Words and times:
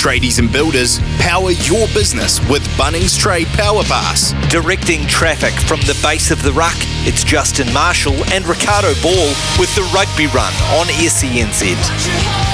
Tradies 0.00 0.38
and 0.38 0.50
builders, 0.50 0.98
power 1.18 1.50
your 1.50 1.86
business 1.88 2.40
with 2.48 2.66
Bunnings 2.78 3.18
Trade 3.18 3.46
Power 3.48 3.82
Pass. 3.82 4.32
Directing 4.50 5.06
traffic 5.06 5.52
from 5.52 5.80
the 5.80 5.98
base 6.02 6.30
of 6.30 6.42
the 6.42 6.52
ruck, 6.54 6.76
it's 7.04 7.22
Justin 7.22 7.70
Marshall 7.74 8.16
and 8.32 8.46
Riccardo 8.46 8.94
Ball 9.02 9.28
with 9.58 9.74
the 9.74 9.86
Rugby 9.94 10.26
Run 10.28 10.54
on 10.72 10.86
SENZ. 10.86 12.49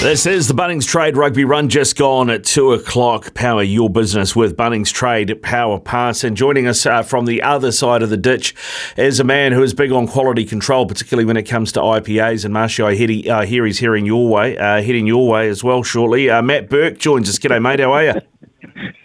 This 0.00 0.24
is 0.24 0.48
the 0.48 0.54
Bunnings 0.54 0.88
Trade 0.88 1.18
Rugby 1.18 1.44
Run 1.44 1.68
just 1.68 1.94
gone 1.94 2.30
at 2.30 2.42
two 2.42 2.72
o'clock. 2.72 3.34
Power 3.34 3.62
your 3.62 3.90
business 3.90 4.34
with 4.34 4.56
Bunnings 4.56 4.90
Trade 4.90 5.42
Power 5.42 5.78
Pass. 5.78 6.24
And 6.24 6.34
joining 6.34 6.66
us 6.66 6.86
uh, 6.86 7.02
from 7.02 7.26
the 7.26 7.42
other 7.42 7.70
side 7.70 8.02
of 8.02 8.08
the 8.08 8.16
ditch 8.16 8.54
is 8.96 9.20
a 9.20 9.24
man 9.24 9.52
who 9.52 9.62
is 9.62 9.74
big 9.74 9.92
on 9.92 10.08
quality 10.08 10.46
control, 10.46 10.86
particularly 10.86 11.26
when 11.26 11.36
it 11.36 11.42
comes 11.42 11.70
to 11.72 11.80
IPAs. 11.80 12.46
And 12.46 12.54
Marshall, 12.54 12.86
I 12.86 12.94
hear, 12.94 13.30
uh, 13.30 13.44
hear 13.44 13.66
he's 13.66 13.78
hearing 13.78 14.06
your 14.06 14.26
way, 14.26 14.56
uh, 14.56 14.80
heading 14.80 15.06
your 15.06 15.28
way 15.28 15.50
as 15.50 15.62
well 15.62 15.82
shortly. 15.82 16.30
Uh, 16.30 16.40
Matt 16.40 16.70
Burke 16.70 16.96
joins 16.96 17.28
us. 17.28 17.38
G'day, 17.38 17.60
mate. 17.60 17.80
How 17.80 17.92
are 17.92 18.04
you? 18.04 18.14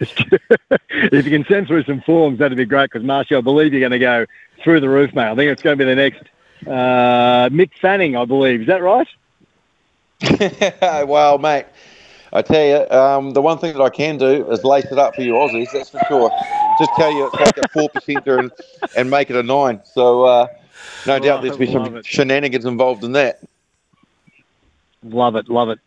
if 1.12 1.26
you 1.26 1.30
can 1.30 1.44
send 1.44 1.66
through 1.66 1.84
some 1.84 2.00
forms, 2.06 2.38
that'd 2.38 2.56
be 2.56 2.64
great 2.64 2.90
because, 2.90 3.04
Marshall, 3.04 3.36
I 3.36 3.42
believe 3.42 3.74
you're 3.74 3.80
going 3.80 3.92
to 3.92 3.98
go 3.98 4.24
through 4.64 4.80
the 4.80 4.88
roof, 4.88 5.14
mate. 5.14 5.30
I 5.30 5.34
think 5.34 5.50
it's 5.52 5.62
going 5.62 5.76
to 5.76 5.84
be 5.84 5.90
the 5.90 5.94
next 5.94 6.22
uh, 6.66 7.50
Mick 7.50 7.72
Fanning, 7.82 8.16
I 8.16 8.24
believe. 8.24 8.62
Is 8.62 8.66
that 8.68 8.82
right? 8.82 9.06
well, 10.80 11.38
mate, 11.38 11.66
I 12.32 12.42
tell 12.42 12.64
you, 12.64 12.90
um, 12.96 13.30
the 13.32 13.42
one 13.42 13.58
thing 13.58 13.72
that 13.74 13.82
I 13.82 13.90
can 13.90 14.18
do 14.18 14.50
is 14.50 14.64
lace 14.64 14.86
it 14.86 14.98
up 14.98 15.14
for 15.14 15.22
you 15.22 15.32
Aussies, 15.32 15.68
that's 15.72 15.90
for 15.90 16.00
sure. 16.08 16.30
Just 16.78 16.90
tell 16.96 17.12
you 17.12 17.26
it's 17.26 17.34
like 17.34 17.56
a 17.58 17.68
4% 17.68 18.38
and, 18.38 18.52
and 18.96 19.10
make 19.10 19.30
it 19.30 19.36
a 19.36 19.42
9. 19.42 19.80
So, 19.84 20.24
uh, 20.24 20.46
no 21.06 21.18
doubt 21.18 21.42
there's 21.42 21.56
be 21.56 21.70
some 21.70 21.96
it. 21.96 22.06
shenanigans 22.06 22.64
involved 22.64 23.04
in 23.04 23.12
that. 23.12 23.40
Love 25.02 25.36
it, 25.36 25.48
love 25.48 25.68
it. 25.68 25.78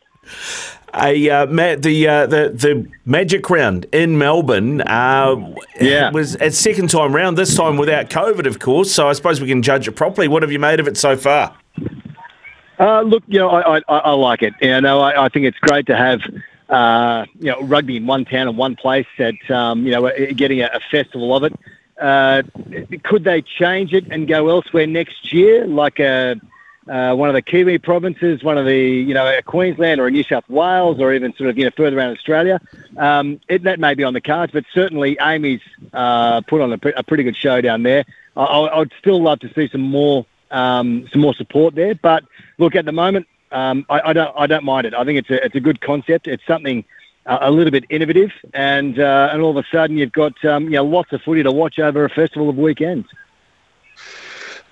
Hey, 0.94 1.30
uh, 1.30 1.46
Matt, 1.46 1.84
the, 1.84 2.08
uh, 2.08 2.26
the 2.26 2.50
the 2.50 2.90
Magic 3.06 3.48
Round 3.50 3.86
in 3.92 4.18
Melbourne, 4.18 4.82
uh, 4.82 5.54
yeah, 5.80 6.10
was 6.10 6.36
its 6.36 6.58
second 6.58 6.90
time 6.90 7.16
round. 7.16 7.38
This 7.38 7.56
time 7.56 7.78
without 7.78 8.10
COVID, 8.10 8.48
of 8.48 8.60
course. 8.60 8.92
So 8.92 9.08
I 9.08 9.14
suppose 9.14 9.40
we 9.40 9.48
can 9.48 9.62
judge 9.62 9.88
it 9.88 9.92
properly. 9.92 10.28
What 10.28 10.42
have 10.42 10.52
you 10.52 10.58
made 10.58 10.80
of 10.80 10.88
it 10.88 10.98
so 10.98 11.16
far? 11.16 11.56
Uh, 12.80 13.02
look, 13.02 13.24
you 13.28 13.40
know, 13.40 13.50
I, 13.50 13.80
I, 13.80 13.98
I 13.98 14.12
like 14.12 14.42
it. 14.42 14.54
You 14.62 14.80
know, 14.82 15.02
I, 15.02 15.26
I 15.26 15.30
think 15.30 15.46
it's 15.46 15.60
great 15.60 15.86
to 15.88 15.96
have 15.96 16.22
uh, 16.70 17.26
you 17.40 17.52
know 17.52 17.62
rugby 17.62 17.98
in 17.98 18.06
one 18.06 18.26
town 18.26 18.48
and 18.48 18.58
one 18.58 18.76
place. 18.76 19.08
At 19.18 19.52
um, 19.52 19.86
you 19.86 19.92
know, 19.92 20.10
getting 20.34 20.62
a, 20.62 20.70
a 20.74 20.80
festival 20.92 21.36
of 21.36 21.44
it. 21.44 21.54
Uh, 22.00 22.44
could 23.04 23.26
they 23.26 23.42
change 23.42 23.94
it 23.94 24.06
and 24.10 24.26
go 24.26 24.48
elsewhere 24.48 24.88
next 24.88 25.34
year, 25.34 25.68
like 25.68 26.00
a 26.00 26.40
uh, 26.90 27.14
one 27.14 27.30
of 27.30 27.36
the 27.36 27.42
Kiwi 27.42 27.78
provinces, 27.78 28.44
one 28.44 28.58
of 28.58 28.66
the, 28.66 28.80
you 28.80 29.14
know, 29.14 29.40
Queensland 29.46 30.02
or 30.02 30.10
New 30.10 30.24
South 30.24 30.50
Wales, 30.50 31.00
or 31.00 31.14
even 31.14 31.34
sort 31.36 31.50
of, 31.50 31.58
you 31.58 31.66
know, 31.66 31.72
further 31.78 31.98
around 31.98 32.18
Australia. 32.18 32.60
Um, 32.98 33.40
it, 33.48 33.64
that 33.64 33.80
may 33.80 33.94
be 33.94 34.04
on 34.04 34.14
the 34.14 34.22
cards, 34.22 34.52
but 34.52 34.66
certainly 34.74 35.16
AAMI's 35.18 35.62
uh, 35.94 36.42
put 36.42 36.62
on 36.62 36.74
a, 36.74 36.80
a, 36.96 37.04
pretty 37.04 37.24
good 37.24 37.38
show 37.38 37.62
down 37.62 37.84
there. 37.84 38.06
I, 38.36 38.44
I, 38.44 38.80
would 38.80 38.92
still 38.98 39.22
love 39.22 39.40
to 39.42 39.54
see 39.54 39.70
some 39.70 39.82
more 39.82 40.26
um, 40.52 41.08
some 41.12 41.22
more 41.22 41.34
support 41.34 41.76
there. 41.76 41.96
But 41.96 42.24
look, 42.58 42.76
at 42.76 42.86
the 42.86 42.92
moment, 42.92 43.28
um, 43.52 43.86
I, 43.90 44.02
I, 44.10 44.14
don't 44.14 44.34
I 44.38 44.48
don't 44.48 44.64
mind 44.64 44.86
it. 44.88 44.94
I 44.94 45.04
think 45.04 45.20
it's 45.20 45.30
a 45.30 45.44
it's 45.44 45.56
a 45.56 45.60
good 45.60 45.82
concept. 45.82 46.28
It's 46.28 46.46
something 46.46 46.84
uh, 47.26 47.40
a 47.42 47.52
little 47.52 47.72
bit 47.72 47.86
innovative, 47.90 48.32
and 48.54 49.00
uh, 49.00 49.30
and 49.32 49.42
all 49.42 49.58
of 49.58 49.64
a 49.64 49.68
sudden 49.72 49.98
you've 49.98 50.12
got 50.12 50.34
um, 50.46 50.66
you 50.66 50.72
know 50.72 50.86
lots 50.86 51.12
of 51.14 51.22
footy 51.22 51.44
to 51.44 51.52
watch 51.52 51.80
over 51.80 52.06
a 52.06 52.10
festival 52.10 52.50
of 52.50 52.58
weekends. 52.58 53.08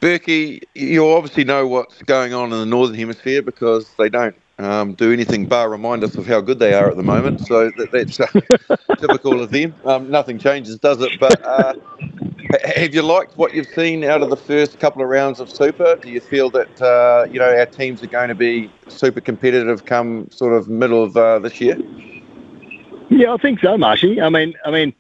Berkey, 0.02 0.62
you 0.76 1.08
obviously 1.10 1.44
know 1.44 1.66
what's 1.68 2.04
going 2.04 2.34
on 2.34 2.54
in 2.54 2.60
the 2.60 2.66
northern 2.68 2.96
hemisphere 2.96 3.42
because 3.42 3.92
they 3.98 4.10
don't 4.10 4.36
um, 4.60 4.94
do 4.94 5.12
anything 5.12 5.48
bar 5.48 5.70
remind 5.70 6.04
us 6.04 6.16
of 6.16 6.28
how 6.28 6.40
good 6.40 6.60
they 6.60 6.74
are 6.74 6.90
at 6.90 6.98
the 6.98 7.04
moment. 7.04 7.42
So 7.42 7.72
that, 7.72 7.92
that's 7.92 8.20
uh, 8.20 8.28
typical 9.00 9.42
of 9.42 9.50
them. 9.50 9.74
Um, 9.86 10.10
nothing 10.12 10.38
changes, 10.38 10.78
does 10.78 11.02
it? 11.02 11.20
But 11.20 11.44
uh, 11.44 11.74
have 12.64 12.94
you 12.94 13.02
liked 13.02 13.38
what 13.38 13.54
you've 13.54 13.68
seen 13.68 14.04
out 14.04 14.22
of 14.22 14.30
the 14.30 14.38
first 14.38 14.80
couple 14.80 15.02
of 15.02 15.10
rounds 15.10 15.40
of 15.40 15.50
Super? 15.50 15.96
Do 15.96 16.10
you 16.10 16.20
feel 16.20 16.50
that 16.52 16.82
uh, 16.82 17.28
you 17.30 17.40
know 17.40 17.58
our 17.58 17.66
teams 17.66 18.02
are 18.04 18.08
going 18.08 18.30
to 18.30 18.36
be 18.36 18.72
super 18.88 19.22
competitive 19.22 19.86
come 19.86 20.30
sort 20.32 20.54
of 20.54 20.68
middle 20.68 21.04
of 21.04 21.18
uh, 21.18 21.40
this 21.40 21.60
year? 21.60 21.78
Yeah, 23.10 23.34
I 23.34 23.38
think 23.38 23.60
so, 23.60 23.78
Marshy. 23.78 24.22
I 24.22 24.30
mean, 24.30 24.54
I 24.66 24.72
mean, 24.72 24.94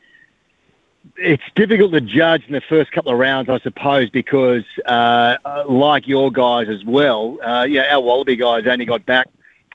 it's 1.17 1.43
difficult 1.55 1.91
to 1.93 2.01
judge 2.01 2.45
in 2.47 2.53
the 2.53 2.61
first 2.61 2.91
couple 2.91 3.11
of 3.11 3.17
rounds, 3.17 3.49
I 3.49 3.59
suppose, 3.59 4.09
because 4.09 4.63
uh, 4.85 5.37
like 5.67 6.07
your 6.07 6.31
guys 6.31 6.67
as 6.69 6.83
well, 6.85 7.37
uh, 7.43 7.63
yeah, 7.63 7.93
our 7.93 8.01
Wallaby 8.01 8.35
guys 8.35 8.65
only 8.67 8.85
got 8.85 9.05
back, 9.05 9.27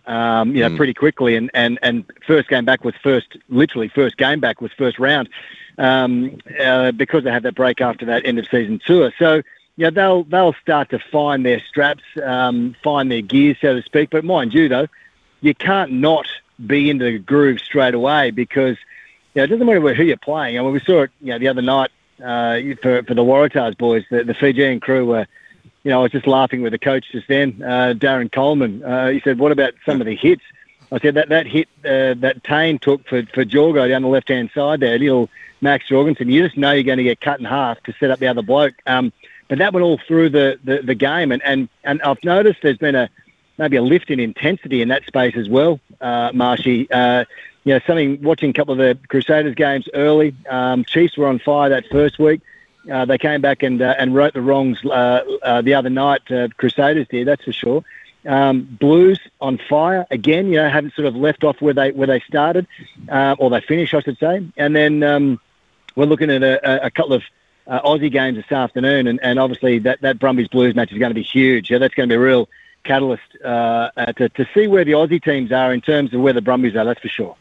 um, 0.06 0.54
you 0.54 0.62
know, 0.62 0.70
mm. 0.70 0.76
pretty 0.76 0.94
quickly, 0.94 1.36
and, 1.36 1.50
and 1.54 1.78
and 1.82 2.04
first 2.26 2.48
game 2.48 2.64
back 2.64 2.84
was 2.84 2.94
first, 3.02 3.36
literally 3.48 3.88
first 3.88 4.16
game 4.18 4.40
back 4.40 4.60
was 4.60 4.72
first 4.76 4.98
round 4.98 5.28
um, 5.78 6.38
uh, 6.60 6.92
because 6.92 7.24
they 7.24 7.30
had 7.30 7.42
that 7.44 7.54
break 7.54 7.80
after 7.80 8.06
that 8.06 8.26
end 8.26 8.38
of 8.38 8.46
season 8.46 8.80
tour. 8.84 9.12
So 9.18 9.42
yeah, 9.76 9.90
they'll 9.90 10.24
they'll 10.24 10.54
start 10.54 10.90
to 10.90 10.98
find 10.98 11.44
their 11.44 11.60
straps, 11.60 12.04
um, 12.22 12.76
find 12.82 13.10
their 13.10 13.22
gears, 13.22 13.56
so 13.60 13.74
to 13.74 13.82
speak. 13.82 14.10
But 14.10 14.24
mind 14.24 14.52
you, 14.52 14.68
though, 14.68 14.86
you 15.40 15.54
can't 15.54 15.92
not 15.92 16.26
be 16.66 16.90
into 16.90 17.04
the 17.04 17.18
groove 17.18 17.60
straight 17.60 17.94
away 17.94 18.30
because 18.30 18.76
you 19.34 19.40
know, 19.40 19.44
it 19.44 19.46
doesn't 19.48 19.66
matter 19.66 19.94
who 19.94 20.04
you're 20.04 20.16
playing. 20.16 20.58
I 20.58 20.62
mean, 20.62 20.72
we 20.72 20.80
saw 20.80 21.02
it 21.02 21.10
you 21.20 21.32
know 21.32 21.38
the 21.38 21.48
other 21.48 21.62
night 21.62 21.90
uh, 22.22 22.60
for 22.82 23.02
for 23.02 23.14
the 23.14 23.24
Waratahs 23.24 23.76
boys, 23.76 24.04
the, 24.10 24.24
the 24.24 24.34
Fijian 24.34 24.80
crew 24.80 25.06
were. 25.06 25.26
You 25.84 25.90
know, 25.90 25.98
I 25.98 26.02
was 26.04 26.12
just 26.12 26.28
laughing 26.28 26.62
with 26.62 26.70
the 26.70 26.78
coach 26.78 27.06
just 27.10 27.26
then, 27.26 27.60
uh, 27.60 27.92
Darren 27.96 28.30
Coleman. 28.30 28.84
Uh, 28.84 29.08
he 29.08 29.20
said, 29.20 29.40
"What 29.40 29.50
about 29.50 29.74
some 29.84 30.00
of 30.00 30.06
the 30.06 30.14
hits?" 30.14 30.44
I 30.92 30.98
said 30.98 31.14
that 31.14 31.30
that 31.30 31.46
hit 31.46 31.68
uh, 31.84 32.14
that 32.20 32.44
Tane 32.44 32.78
took 32.78 33.06
for 33.08 33.22
for 33.34 33.44
Jorgo 33.44 33.88
down 33.88 34.02
the 34.02 34.08
left 34.08 34.28
hand 34.28 34.50
side 34.54 34.80
there, 34.80 34.98
little 34.98 35.30
Max 35.62 35.86
Jorgensen, 35.88 36.28
you 36.28 36.42
just 36.42 36.58
know 36.58 36.72
you're 36.72 36.82
going 36.82 36.98
to 36.98 37.04
get 37.04 37.20
cut 37.20 37.38
in 37.38 37.46
half 37.46 37.80
to 37.84 37.94
set 37.98 38.10
up 38.10 38.18
the 38.18 38.26
other 38.26 38.42
bloke. 38.42 38.74
Um, 38.86 39.12
but 39.48 39.58
that 39.58 39.72
went 39.72 39.84
all 39.84 39.98
through 40.06 40.30
the, 40.30 40.58
the, 40.64 40.82
the 40.82 40.94
game, 40.94 41.30
and, 41.30 41.42
and, 41.44 41.68
and 41.84 42.02
I've 42.02 42.22
noticed 42.24 42.60
there's 42.62 42.78
been 42.78 42.96
a 42.96 43.08
maybe 43.58 43.76
a 43.76 43.82
lift 43.82 44.10
in 44.10 44.18
intensity 44.18 44.82
in 44.82 44.88
that 44.88 45.04
space 45.06 45.36
as 45.36 45.48
well, 45.48 45.78
uh, 46.00 46.32
Marshy. 46.34 46.90
Uh, 46.90 47.24
you 47.64 47.74
know, 47.74 47.80
something 47.86 48.20
watching 48.22 48.50
a 48.50 48.52
couple 48.52 48.72
of 48.72 48.78
the 48.78 48.98
Crusaders 49.08 49.54
games 49.54 49.88
early. 49.94 50.34
Um, 50.50 50.84
Chiefs 50.84 51.16
were 51.16 51.28
on 51.28 51.38
fire 51.38 51.68
that 51.68 51.84
first 51.92 52.18
week. 52.18 52.40
Uh, 52.90 53.04
they 53.04 53.18
came 53.18 53.40
back 53.40 53.62
and 53.62 53.80
uh, 53.80 53.94
and 53.98 54.14
wrote 54.14 54.34
the 54.34 54.40
wrongs 54.40 54.84
uh, 54.84 55.22
uh, 55.42 55.62
the 55.62 55.74
other 55.74 55.90
night. 55.90 56.28
Uh, 56.28 56.48
Crusaders 56.56 57.06
did, 57.08 57.28
that's 57.28 57.44
for 57.44 57.52
sure. 57.52 57.84
Um, 58.24 58.62
Blues 58.80 59.18
on 59.40 59.58
fire 59.68 60.06
again. 60.10 60.46
You 60.48 60.56
know, 60.56 60.68
haven't 60.68 60.94
sort 60.94 61.06
of 61.06 61.16
left 61.16 61.44
off 61.44 61.60
where 61.60 61.74
they 61.74 61.90
where 61.92 62.06
they 62.06 62.20
started, 62.20 62.66
uh, 63.08 63.36
or 63.38 63.50
they 63.50 63.60
finished, 63.60 63.94
I 63.94 64.00
should 64.00 64.18
say. 64.18 64.46
And 64.56 64.76
then 64.76 65.02
um, 65.02 65.40
we're 65.96 66.06
looking 66.06 66.30
at 66.30 66.42
a, 66.42 66.86
a 66.86 66.90
couple 66.90 67.14
of 67.14 67.22
uh, 67.66 67.80
Aussie 67.82 68.10
games 68.10 68.36
this 68.36 68.50
afternoon, 68.50 69.06
and, 69.06 69.20
and 69.22 69.38
obviously 69.38 69.78
that, 69.80 70.00
that 70.02 70.18
Brumbies 70.18 70.48
Blues 70.48 70.74
match 70.74 70.92
is 70.92 70.98
going 70.98 71.10
to 71.10 71.14
be 71.14 71.22
huge. 71.22 71.70
Yeah, 71.70 71.78
that's 71.78 71.94
going 71.94 72.08
to 72.08 72.12
be 72.12 72.16
a 72.16 72.20
real 72.20 72.48
catalyst 72.84 73.22
uh, 73.44 73.90
uh, 73.96 74.12
to, 74.12 74.28
to 74.30 74.48
see 74.54 74.66
where 74.66 74.84
the 74.84 74.92
Aussie 74.92 75.22
teams 75.22 75.52
are 75.52 75.72
in 75.72 75.80
terms 75.80 76.12
of 76.12 76.20
where 76.20 76.32
the 76.32 76.42
Brumbies 76.42 76.74
are, 76.76 76.84
that's 76.84 77.00
for 77.00 77.08
sure. 77.08 77.36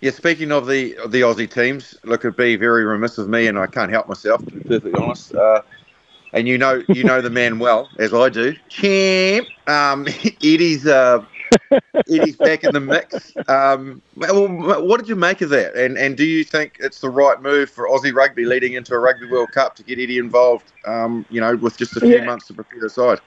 Yeah, 0.00 0.10
speaking 0.10 0.52
of 0.52 0.66
the 0.66 0.96
the 1.06 1.22
Aussie 1.22 1.50
teams, 1.50 1.96
look, 2.04 2.24
it'd 2.24 2.36
be 2.36 2.56
very 2.56 2.84
remiss 2.84 3.16
of 3.16 3.28
me, 3.28 3.46
and 3.46 3.58
I 3.58 3.66
can't 3.66 3.90
help 3.90 4.06
myself, 4.06 4.44
to 4.44 4.50
be 4.50 4.60
perfectly 4.60 4.92
honest. 5.00 5.34
Uh, 5.34 5.62
and 6.34 6.48
you 6.48 6.58
know, 6.58 6.82
you 6.88 7.04
know 7.04 7.20
the 7.20 7.30
man 7.30 7.58
well, 7.60 7.88
as 7.98 8.12
I 8.12 8.28
do. 8.28 8.54
Champ, 8.68 9.46
um, 9.66 10.06
Eddie's 10.42 10.86
uh, 10.86 11.24
Eddie's 12.10 12.36
back 12.36 12.64
in 12.64 12.72
the 12.72 12.80
mix. 12.80 13.32
Um, 13.48 14.02
well, 14.16 14.48
what 14.84 14.98
did 14.98 15.08
you 15.08 15.16
make 15.16 15.40
of 15.40 15.50
that? 15.50 15.74
And 15.74 15.96
and 15.96 16.16
do 16.16 16.24
you 16.24 16.44
think 16.44 16.76
it's 16.80 17.00
the 17.00 17.08
right 17.08 17.40
move 17.40 17.70
for 17.70 17.88
Aussie 17.88 18.12
rugby 18.12 18.44
leading 18.44 18.74
into 18.74 18.94
a 18.94 18.98
Rugby 18.98 19.26
World 19.26 19.52
Cup 19.52 19.76
to 19.76 19.82
get 19.82 19.98
Eddie 19.98 20.18
involved? 20.18 20.72
Um, 20.84 21.24
you 21.30 21.40
know, 21.40 21.56
with 21.56 21.78
just 21.78 21.96
a 21.96 22.00
few 22.00 22.16
yeah. 22.16 22.24
months 22.24 22.48
to 22.48 22.54
prepare 22.54 22.80
the 22.80 22.90
side. 22.90 23.20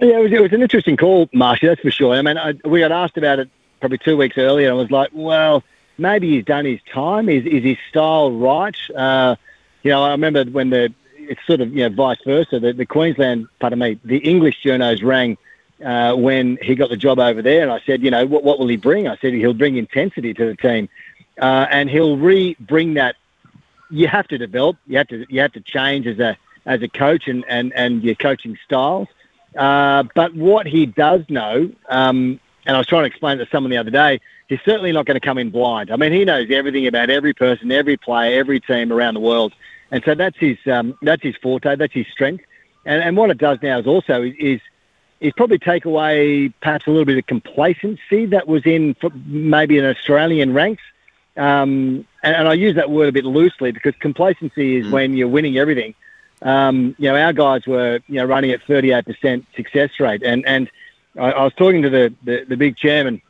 Yeah, 0.00 0.18
it 0.18 0.22
was, 0.22 0.32
it 0.32 0.40
was 0.40 0.52
an 0.52 0.62
interesting 0.62 0.96
call, 0.96 1.28
Marshy. 1.32 1.66
That's 1.66 1.80
for 1.80 1.90
sure. 1.90 2.14
I 2.14 2.22
mean, 2.22 2.38
I, 2.38 2.54
we 2.64 2.80
got 2.80 2.90
asked 2.90 3.16
about 3.16 3.38
it 3.38 3.48
probably 3.80 3.98
two 3.98 4.16
weeks 4.16 4.38
earlier, 4.38 4.68
and 4.68 4.76
I 4.76 4.80
was 4.80 4.90
like, 4.90 5.10
well, 5.12 5.62
maybe 5.98 6.30
he's 6.30 6.44
done 6.44 6.64
his 6.64 6.80
time. 6.92 7.28
Is 7.28 7.44
is 7.44 7.62
his 7.64 7.78
style 7.88 8.32
right? 8.32 8.76
Uh, 8.96 9.36
you 9.82 9.90
know, 9.90 10.02
I 10.02 10.10
remember 10.10 10.44
when 10.44 10.70
the 10.70 10.92
it's 11.32 11.46
sort 11.46 11.60
of 11.60 11.72
you 11.72 11.88
know 11.88 11.94
vice 11.94 12.18
versa. 12.24 12.60
The, 12.60 12.72
the 12.72 12.86
Queensland, 12.86 13.48
pardon 13.58 13.78
me, 13.78 13.98
the 14.04 14.18
English 14.18 14.62
journos 14.62 15.02
rang 15.02 15.38
uh, 15.84 16.14
when 16.14 16.58
he 16.60 16.74
got 16.74 16.90
the 16.90 16.96
job 16.96 17.18
over 17.18 17.40
there. 17.40 17.62
And 17.62 17.72
I 17.72 17.80
said, 17.86 18.02
you 18.02 18.10
know, 18.10 18.26
what, 18.26 18.44
what 18.44 18.58
will 18.58 18.68
he 18.68 18.76
bring? 18.76 19.08
I 19.08 19.16
said 19.16 19.32
he'll 19.32 19.54
bring 19.54 19.76
intensity 19.76 20.34
to 20.34 20.44
the 20.44 20.56
team, 20.56 20.88
uh, 21.40 21.66
and 21.70 21.88
he'll 21.88 22.18
re-bring 22.18 22.94
that. 22.94 23.16
You 23.90 24.08
have 24.08 24.28
to 24.28 24.38
develop. 24.38 24.76
You 24.86 24.98
have 24.98 25.08
to. 25.08 25.26
You 25.28 25.40
have 25.40 25.52
to 25.52 25.60
change 25.60 26.06
as 26.06 26.18
a 26.18 26.36
as 26.66 26.82
a 26.82 26.88
coach 26.88 27.28
and 27.28 27.44
and 27.48 27.72
and 27.72 28.02
your 28.02 28.14
coaching 28.14 28.58
styles. 28.64 29.08
Uh, 29.56 30.04
but 30.14 30.34
what 30.34 30.66
he 30.66 30.86
does 30.86 31.22
know, 31.28 31.70
um, 31.88 32.40
and 32.64 32.76
I 32.76 32.78
was 32.78 32.86
trying 32.86 33.02
to 33.02 33.06
explain 33.06 33.38
it 33.38 33.44
to 33.44 33.50
someone 33.50 33.70
the 33.70 33.76
other 33.76 33.90
day, 33.90 34.20
he's 34.48 34.60
certainly 34.64 34.92
not 34.92 35.04
going 35.04 35.20
to 35.20 35.26
come 35.26 35.36
in 35.38 35.50
blind. 35.50 35.90
I 35.90 35.96
mean, 35.96 36.12
he 36.12 36.24
knows 36.24 36.50
everything 36.50 36.86
about 36.86 37.10
every 37.10 37.34
person, 37.34 37.70
every 37.70 37.96
player, 37.96 38.38
every 38.38 38.60
team 38.60 38.92
around 38.92 39.14
the 39.14 39.20
world, 39.20 39.52
and 39.92 40.02
so 40.04 40.14
that's 40.14 40.38
his 40.38 40.56
um, 40.66 40.98
that's 41.02 41.22
his 41.22 41.36
forte, 41.36 41.76
that's 41.76 41.92
his 41.92 42.06
strength. 42.10 42.44
And, 42.84 43.02
and 43.02 43.16
what 43.16 43.30
it 43.30 43.38
does 43.38 43.58
now 43.62 43.78
is 43.78 43.86
also 43.86 44.22
is 44.22 44.60
is 45.20 45.32
probably 45.36 45.58
take 45.58 45.84
away 45.84 46.48
perhaps 46.60 46.86
a 46.86 46.90
little 46.90 47.04
bit 47.04 47.18
of 47.18 47.26
complacency 47.26 48.26
that 48.26 48.48
was 48.48 48.66
in 48.66 48.96
maybe 49.26 49.78
an 49.78 49.84
Australian 49.84 50.52
ranks. 50.52 50.82
Um, 51.36 52.06
and, 52.22 52.36
and, 52.36 52.48
I 52.48 52.54
use 52.54 52.74
that 52.74 52.90
word 52.90 53.08
a 53.08 53.12
bit 53.12 53.24
loosely 53.24 53.72
because 53.72 53.94
complacency 54.00 54.76
is 54.76 54.86
mm. 54.86 54.90
when 54.90 55.16
you're 55.16 55.28
winning 55.28 55.56
everything. 55.56 55.94
Um, 56.42 56.94
you 56.98 57.08
know, 57.08 57.16
our 57.16 57.32
guys 57.32 57.66
were 57.66 58.00
you 58.08 58.16
know 58.16 58.24
running 58.24 58.50
at 58.50 58.62
38% 58.66 59.46
success 59.54 59.90
rate, 60.00 60.22
and 60.22 60.44
and 60.46 60.70
I, 61.18 61.32
I 61.32 61.44
was 61.44 61.54
talking 61.54 61.82
to 61.82 61.90
the, 61.90 62.14
the, 62.24 62.44
the 62.48 62.56
big 62.56 62.76
chairman 62.76 63.20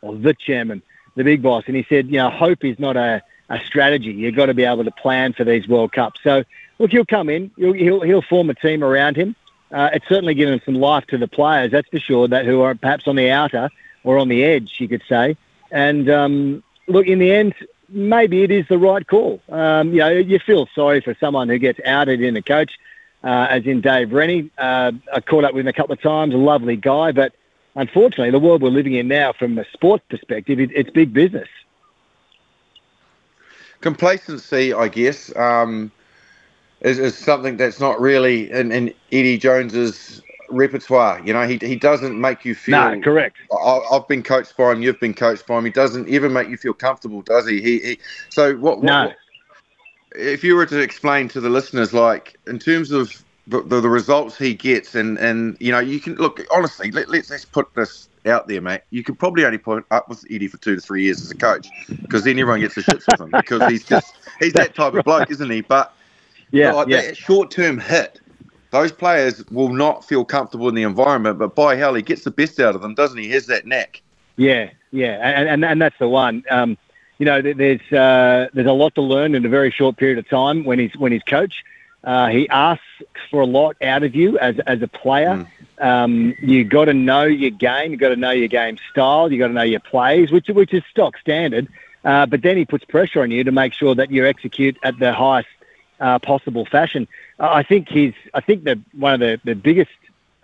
or 0.00 0.14
the 0.14 0.34
chairman, 0.34 0.82
the 1.14 1.24
big 1.24 1.42
boss, 1.42 1.64
and 1.66 1.76
he 1.76 1.86
said, 1.88 2.06
you 2.06 2.16
know, 2.16 2.30
hope 2.30 2.64
is 2.64 2.78
not 2.78 2.96
a, 2.96 3.22
a 3.48 3.58
strategy. 3.64 4.12
You've 4.12 4.36
got 4.36 4.46
to 4.46 4.54
be 4.54 4.64
able 4.64 4.84
to 4.84 4.90
plan 4.90 5.32
for 5.32 5.44
these 5.44 5.66
World 5.68 5.92
Cups. 5.92 6.20
So 6.22 6.44
look, 6.78 6.90
he'll 6.90 7.04
come 7.04 7.28
in, 7.28 7.50
he'll 7.56 7.72
he'll, 7.72 8.00
he'll 8.00 8.22
form 8.22 8.50
a 8.50 8.54
team 8.54 8.82
around 8.84 9.16
him. 9.16 9.34
Uh, 9.70 9.90
it's 9.92 10.08
certainly 10.08 10.34
given 10.34 10.60
some 10.64 10.76
life 10.76 11.06
to 11.08 11.18
the 11.18 11.28
players, 11.28 11.70
that's 11.70 11.88
for 11.88 11.98
sure, 11.98 12.26
that 12.28 12.46
who 12.46 12.62
are 12.62 12.74
perhaps 12.74 13.06
on 13.06 13.16
the 13.16 13.30
outer 13.30 13.68
or 14.02 14.18
on 14.18 14.28
the 14.28 14.42
edge, 14.42 14.76
you 14.78 14.88
could 14.88 15.02
say. 15.08 15.36
And 15.70 16.08
um, 16.08 16.62
look, 16.86 17.06
in 17.06 17.18
the 17.18 17.30
end, 17.30 17.54
maybe 17.88 18.42
it 18.42 18.50
is 18.50 18.66
the 18.68 18.78
right 18.78 19.06
call. 19.06 19.42
Um, 19.50 19.92
you 19.92 19.98
know, 19.98 20.08
you 20.08 20.38
feel 20.38 20.66
sorry 20.74 21.00
for 21.00 21.14
someone 21.20 21.48
who 21.48 21.58
gets 21.58 21.80
outed 21.84 22.22
in 22.22 22.34
a 22.36 22.42
coach, 22.42 22.78
uh, 23.22 23.46
as 23.50 23.66
in 23.66 23.82
Dave 23.82 24.12
Rennie. 24.12 24.50
Uh, 24.56 24.92
I 25.12 25.20
caught 25.20 25.44
up 25.44 25.52
with 25.52 25.62
him 25.62 25.68
a 25.68 25.72
couple 25.72 25.92
of 25.92 26.00
times, 26.00 26.32
a 26.32 26.38
lovely 26.38 26.76
guy, 26.76 27.12
but 27.12 27.34
unfortunately, 27.74 28.30
the 28.30 28.38
world 28.38 28.62
we're 28.62 28.70
living 28.70 28.94
in 28.94 29.08
now, 29.08 29.34
from 29.34 29.58
a 29.58 29.66
sports 29.72 30.04
perspective, 30.08 30.60
it, 30.60 30.70
it's 30.74 30.90
big 30.90 31.12
business. 31.12 31.48
Complacency, 33.80 34.72
I 34.72 34.88
guess, 34.88 35.34
um, 35.36 35.92
is, 36.80 36.98
is 36.98 37.16
something 37.16 37.56
that's 37.56 37.80
not 37.80 38.00
really 38.00 38.50
in, 38.50 38.72
in 38.72 38.94
Eddie 39.12 39.38
Jones's 39.38 40.22
repertoire. 40.50 41.20
You 41.24 41.32
know, 41.32 41.46
he, 41.46 41.58
he 41.58 41.76
doesn't 41.76 42.18
make 42.20 42.44
you 42.44 42.54
feel. 42.54 42.94
No, 42.94 43.00
correct. 43.00 43.36
I, 43.52 43.80
have 43.92 44.08
been 44.08 44.22
coached 44.22 44.56
by 44.56 44.72
him. 44.72 44.82
You've 44.82 45.00
been 45.00 45.14
coached 45.14 45.46
by 45.46 45.58
him. 45.58 45.64
He 45.64 45.70
doesn't 45.70 46.08
even 46.08 46.32
make 46.32 46.48
you 46.48 46.56
feel 46.56 46.74
comfortable, 46.74 47.22
does 47.22 47.48
he? 47.48 47.60
He, 47.60 47.78
he 47.78 47.98
so 48.30 48.56
what? 48.56 48.78
what 48.78 48.84
no. 48.84 49.12
If 50.12 50.42
you 50.42 50.56
were 50.56 50.66
to 50.66 50.80
explain 50.80 51.28
to 51.28 51.40
the 51.40 51.50
listeners, 51.50 51.92
like 51.92 52.38
in 52.46 52.58
terms 52.58 52.90
of 52.90 53.22
the, 53.46 53.62
the, 53.62 53.80
the, 53.80 53.90
results 53.90 54.36
he 54.38 54.54
gets, 54.54 54.94
and, 54.94 55.18
and 55.18 55.56
you 55.60 55.70
know, 55.70 55.78
you 55.78 56.00
can 56.00 56.14
look 56.14 56.40
honestly. 56.50 56.90
Let, 56.90 57.08
let's 57.10 57.30
let's 57.30 57.44
put 57.44 57.72
this 57.74 58.08
out 58.28 58.48
there, 58.48 58.60
mate. 58.60 58.82
You 58.90 59.02
could 59.02 59.18
probably 59.18 59.44
only 59.44 59.58
put 59.58 59.84
up 59.90 60.08
with 60.08 60.24
Eddie 60.30 60.48
for 60.48 60.58
two 60.58 60.74
to 60.74 60.80
three 60.80 61.04
years 61.04 61.20
as 61.20 61.30
a 61.30 61.36
coach, 61.36 61.68
because 61.88 62.24
then 62.24 62.38
everyone 62.38 62.60
gets 62.60 62.74
the 62.74 62.82
shits 62.82 63.04
with 63.10 63.20
him 63.20 63.30
because 63.30 63.68
he's 63.70 63.84
just 63.84 64.14
he's 64.38 64.52
that 64.54 64.74
type 64.74 64.94
of 64.94 65.04
bloke, 65.04 65.30
isn't 65.30 65.50
he? 65.50 65.60
But 65.60 65.92
yeah, 66.50 66.72
like 66.72 66.88
yeah. 66.88 67.02
that 67.02 67.16
short 67.16 67.50
term 67.50 67.78
hit 67.78 68.20
those 68.70 68.92
players 68.92 69.44
will 69.50 69.70
not 69.70 70.04
feel 70.04 70.24
comfortable 70.24 70.68
in 70.68 70.74
the 70.74 70.82
environment. 70.82 71.38
But 71.38 71.54
by 71.54 71.76
hell, 71.76 71.94
he 71.94 72.02
gets 72.02 72.24
the 72.24 72.30
best 72.30 72.60
out 72.60 72.74
of 72.74 72.82
them, 72.82 72.94
doesn't 72.94 73.16
he? 73.16 73.24
He 73.24 73.32
has 73.32 73.46
that 73.46 73.66
knack. 73.66 74.02
Yeah, 74.36 74.70
yeah, 74.92 75.18
and 75.22 75.48
and, 75.48 75.64
and 75.64 75.82
that's 75.82 75.98
the 75.98 76.08
one. 76.08 76.44
Um, 76.50 76.76
you 77.18 77.26
know, 77.26 77.42
there's 77.42 77.80
uh, 77.92 78.48
there's 78.52 78.66
a 78.66 78.72
lot 78.72 78.94
to 78.94 79.02
learn 79.02 79.34
in 79.34 79.44
a 79.44 79.48
very 79.48 79.70
short 79.70 79.96
period 79.96 80.18
of 80.18 80.28
time 80.28 80.64
when 80.64 80.78
he's 80.78 80.96
when 80.96 81.12
he's 81.12 81.22
coach. 81.22 81.64
Uh, 82.04 82.28
he 82.28 82.48
asks 82.48 82.84
for 83.30 83.40
a 83.40 83.46
lot 83.46 83.76
out 83.82 84.02
of 84.02 84.14
you 84.14 84.38
as 84.38 84.58
as 84.60 84.82
a 84.82 84.88
player. 84.88 85.34
Mm. 85.34 85.48
Um, 85.80 86.34
you 86.40 86.64
got 86.64 86.86
to 86.86 86.94
know 86.94 87.22
your 87.22 87.50
game. 87.50 87.92
You 87.92 87.96
got 87.96 88.08
to 88.08 88.16
know 88.16 88.30
your 88.30 88.48
game 88.48 88.78
style. 88.90 89.32
You 89.32 89.38
got 89.38 89.48
to 89.48 89.54
know 89.54 89.62
your 89.62 89.80
plays, 89.80 90.30
which 90.30 90.48
which 90.48 90.74
is 90.74 90.82
stock 90.90 91.16
standard. 91.18 91.68
Uh, 92.04 92.26
but 92.26 92.42
then 92.42 92.56
he 92.56 92.64
puts 92.64 92.84
pressure 92.84 93.22
on 93.22 93.30
you 93.30 93.44
to 93.44 93.52
make 93.52 93.72
sure 93.72 93.94
that 93.94 94.10
you 94.10 94.26
execute 94.26 94.76
at 94.82 94.98
the 94.98 95.12
highest 95.12 95.48
uh, 96.00 96.18
possible 96.18 96.64
fashion. 96.64 97.08
I 97.38 97.62
think 97.62 97.88
he's. 97.88 98.14
I 98.34 98.40
think 98.40 98.64
that 98.64 98.78
one 98.92 99.14
of 99.14 99.20
the 99.20 99.40
the 99.44 99.54
biggest, 99.54 99.90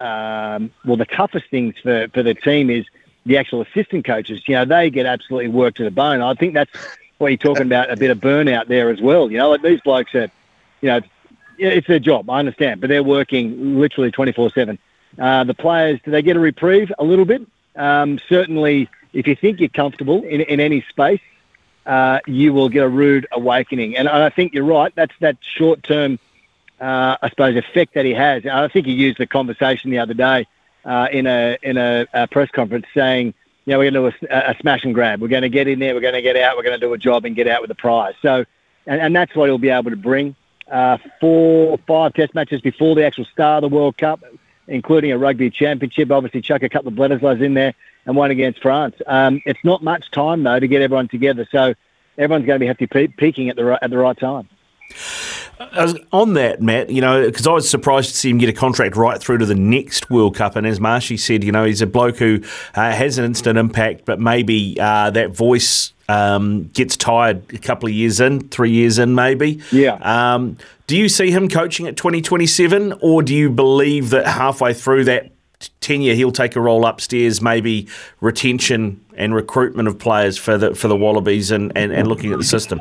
um, 0.01 0.73
well, 0.85 0.97
the 0.97 1.07
toughest 1.07 1.47
things 1.51 1.75
for 1.83 2.09
for 2.09 2.23
the 2.23 2.35
team 2.35 2.71
is 2.71 2.87
the 3.27 3.37
actual 3.37 3.63
assistant 3.63 4.05
coaches. 4.05 4.43
You 4.47 4.57
know, 4.57 4.65
they 4.65 4.91
get 4.91 5.07
absolutely 5.07 5.49
worked 5.49 5.79
to 5.79 5.85
the 5.85 5.91
bone. 5.91 6.21
I 6.21 6.35
think 6.35 6.55
that's 6.55 6.71
what 7.19 7.29
you're 7.29 7.39
talking 7.39 7.67
about. 7.67 7.91
A 7.91 7.97
bit 7.97 8.11
of 8.11 8.19
burnout 8.19 8.69
there 8.69 8.91
as 8.91 9.01
well. 9.01 9.31
You 9.31 9.39
know, 9.39 9.51
like 9.51 9.63
these 9.63 9.81
blokes 9.81 10.15
are, 10.15 10.31
you 10.81 10.89
know, 10.89 11.01
it's 11.59 11.87
their 11.87 11.99
job. 11.99 12.29
I 12.29 12.39
understand, 12.41 12.81
but 12.81 12.89
they're 12.89 13.03
working 13.03 13.79
literally 13.79 14.11
24 14.11 14.51
seven. 14.51 14.79
Uh, 15.19 15.45
the 15.45 15.55
players, 15.55 16.01
do 16.05 16.11
they 16.11 16.23
get 16.23 16.37
a 16.37 16.41
reprieve 16.41 16.93
a 16.99 17.05
little 17.05 17.25
bit? 17.25 17.47
Um, 17.77 18.19
certainly, 18.29 18.89
if 19.13 19.27
you 19.27 19.37
think 19.37 19.61
you're 19.61 19.69
comfortable 19.69 20.23
in, 20.25 20.41
in 20.41 20.61
any 20.61 20.83
space, 20.89 21.21
uh, 21.87 22.21
you 22.27 22.53
will 22.53 22.69
get 22.69 22.83
a 22.83 22.89
rude 22.89 23.27
awakening. 23.31 23.97
And 23.97 24.09
I 24.09 24.31
think 24.31 24.55
you're 24.55 24.65
right. 24.65 24.93
That's 24.95 25.15
that 25.21 25.37
short 25.43 25.83
term 25.83 26.19
uh, 26.81 27.17
I 27.23 27.31
suppose, 27.31 27.57
effect 27.57 27.95
that 27.95 28.05
he 28.05 28.13
has. 28.13 28.45
I 28.47 28.69
think 28.69 28.87
he 28.87 28.93
used 28.93 29.19
the 29.19 29.27
conversation 29.27 29.91
the 29.91 29.99
other 29.99 30.15
day 30.15 30.47
uh, 30.85 31.09
in 31.11 31.27
a 31.27 31.57
in 31.63 31.77
a, 31.77 32.07
a, 32.13 32.27
press 32.27 32.51
conference 32.51 32.87
saying, 32.93 33.33
you 33.65 33.73
know, 33.73 33.79
we're 33.79 33.91
going 33.91 34.13
to 34.13 34.19
do 34.19 34.27
a, 34.31 34.51
a, 34.51 34.57
smash 34.61 34.85
and 34.85 34.93
grab. 34.93 35.21
We're 35.21 35.29
going 35.29 35.43
to 35.43 35.49
get 35.49 35.69
in 35.69 35.79
there. 35.79 35.95
We're 35.95 36.01
going 36.01 36.15
to 36.15 36.23
get 36.23 36.37
out. 36.37 36.57
We're 36.57 36.63
going 36.63 36.79
to 36.79 36.87
do 36.87 36.93
a 36.93 36.99
job 36.99 37.25
and 37.25 37.35
get 37.35 37.49
out 37.49 37.63
with 37.63 37.71
a 37.71 37.75
prize. 37.75 38.15
So, 38.21 38.45
and, 38.87 39.01
and 39.01 39.17
that's 39.17 39.35
what 39.35 39.47
he'll 39.47 39.59
be 39.59 39.71
able 39.71 39.91
to 39.91 39.97
bring. 39.97 40.35
Uh, 40.71 40.99
four, 41.21 41.79
five 41.87 42.15
test 42.15 42.35
matches 42.35 42.61
before 42.61 42.95
the 42.95 43.05
actual 43.05 43.27
start 43.27 43.63
of 43.63 43.71
the 43.71 43.75
World 43.75 43.97
Cup, 43.97 44.23
including 44.69 45.13
a 45.13 45.19
rugby 45.19 45.51
championship. 45.51 46.11
Obviously, 46.11 46.41
chuck 46.41 46.63
a 46.63 46.69
couple 46.69 46.89
of 46.89 46.95
Bledisloes 46.95 47.43
in 47.43 47.55
there 47.55 47.75
and 48.07 48.17
one 48.17 48.31
against 48.31 48.61
France. 48.61 48.97
Um, 49.07 49.41
it's 49.47 49.63
not 49.65 49.83
much 49.83 50.11
time 50.11 50.43
though 50.43 50.59
to 50.59 50.67
get 50.67 50.83
everyone 50.83 51.09
together. 51.09 51.47
So 51.51 51.75
everyone's 52.19 52.47
going 52.47 52.57
to 52.57 52.61
be 52.61 52.67
have 52.67 52.79
to 52.79 52.87
be 52.87 53.09
peaking 53.09 53.49
at 53.49 53.57
the 53.57 53.65
right, 53.65 53.79
at 53.83 53.91
the 53.91 53.99
right 53.99 54.17
time. 54.17 54.49
on 56.13 56.35
that, 56.35 56.61
Matt, 56.61 56.91
you 56.91 57.01
know, 57.01 57.25
because 57.25 57.47
I 57.47 57.53
was 57.53 57.69
surprised 57.69 58.11
to 58.11 58.17
see 58.17 58.29
him 58.29 58.39
get 58.39 58.49
a 58.49 58.53
contract 58.53 58.97
right 58.97 59.21
through 59.21 59.39
to 59.39 59.47
the 59.47 59.55
next 59.55 60.11
World 60.11 60.37
Cup. 60.37 60.57
And 60.57 60.67
as 60.67 60.81
Marshy 60.81 61.17
said, 61.17 61.45
you 61.45 61.53
know, 61.53 61.65
he's 61.65 61.81
a 61.81 61.87
bloke 61.87 62.19
who 62.19 62.41
uh, 62.75 62.91
has 62.91 63.19
an 63.19 63.25
instant 63.25 63.57
impact, 63.57 64.05
but 64.05 64.21
maybe 64.21 64.77
uh, 64.81 65.11
that 65.11 65.31
voice 65.31 65.94
um, 66.09 66.65
gets 66.69 66.97
tired 66.97 67.43
a 67.53 67.59
couple 67.59 67.89
of 67.89 67.95
years 67.95 68.21
in, 68.21 68.49
three 68.49 68.71
years 68.71 68.99
in, 68.99 69.15
maybe. 69.15 69.61
Yeah. 69.73 69.95
Um, 70.03 70.59
do 70.87 70.97
you 70.97 71.09
see 71.09 71.31
him 71.31 71.49
coaching 71.49 71.87
at 71.87 71.97
2027, 71.97 72.95
or 73.01 73.23
do 73.23 73.35
you 73.35 73.51
believe 73.51 74.11
that 74.11 74.27
halfway 74.27 74.75
through 74.75 75.05
that 75.05 75.31
tenure 75.81 76.15
he'll 76.15 76.33
take 76.33 76.57
a 76.57 76.61
role 76.61 76.85
upstairs, 76.85 77.41
maybe 77.41 77.89
retention 78.21 79.03
and 79.17 79.35
recruitment 79.35 79.89
of 79.89 79.99
players 79.99 80.37
for 80.37 80.59
the 80.59 80.75
for 80.75 80.89
the 80.89 80.97
Wallabies 80.97 81.51
and, 81.51 81.73
and, 81.77 81.93
and 81.93 82.07
looking 82.09 82.33
at 82.33 82.39
the 82.39 82.45
system? 82.45 82.81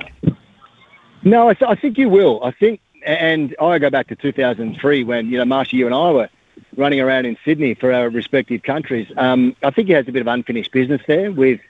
No, 1.24 1.48
I, 1.48 1.54
th- 1.54 1.70
I 1.70 1.75
think 1.75 1.98
you 1.98 2.10
will. 2.10 2.44
I 2.44 2.52
think, 2.52 2.81
and 3.06 3.56
I 3.62 3.80
go 3.80 3.90
back 3.90 4.08
to 4.08 4.16
2003 4.16 5.04
when 5.06 5.28
you 5.28 5.38
know, 5.38 5.46
Marsha, 5.46 5.74
you 5.74 5.86
and 5.86 5.96
I 5.96 6.12
were 6.12 6.30
running 6.75 7.00
around 7.00 7.25
in 7.25 7.38
Sydney 7.46 7.74
for 7.74 7.94
our 7.94 8.10
respective 8.10 8.64
countries. 8.64 9.10
Um, 9.16 9.56
I 9.64 9.72
think 9.72 9.88
he 9.88 9.94
has 9.94 10.08
a 10.08 10.12
bit 10.12 10.22
of 10.22 10.28
unfinished 10.28 10.72
business 10.72 11.02
there 11.08 11.31
with 11.31 11.62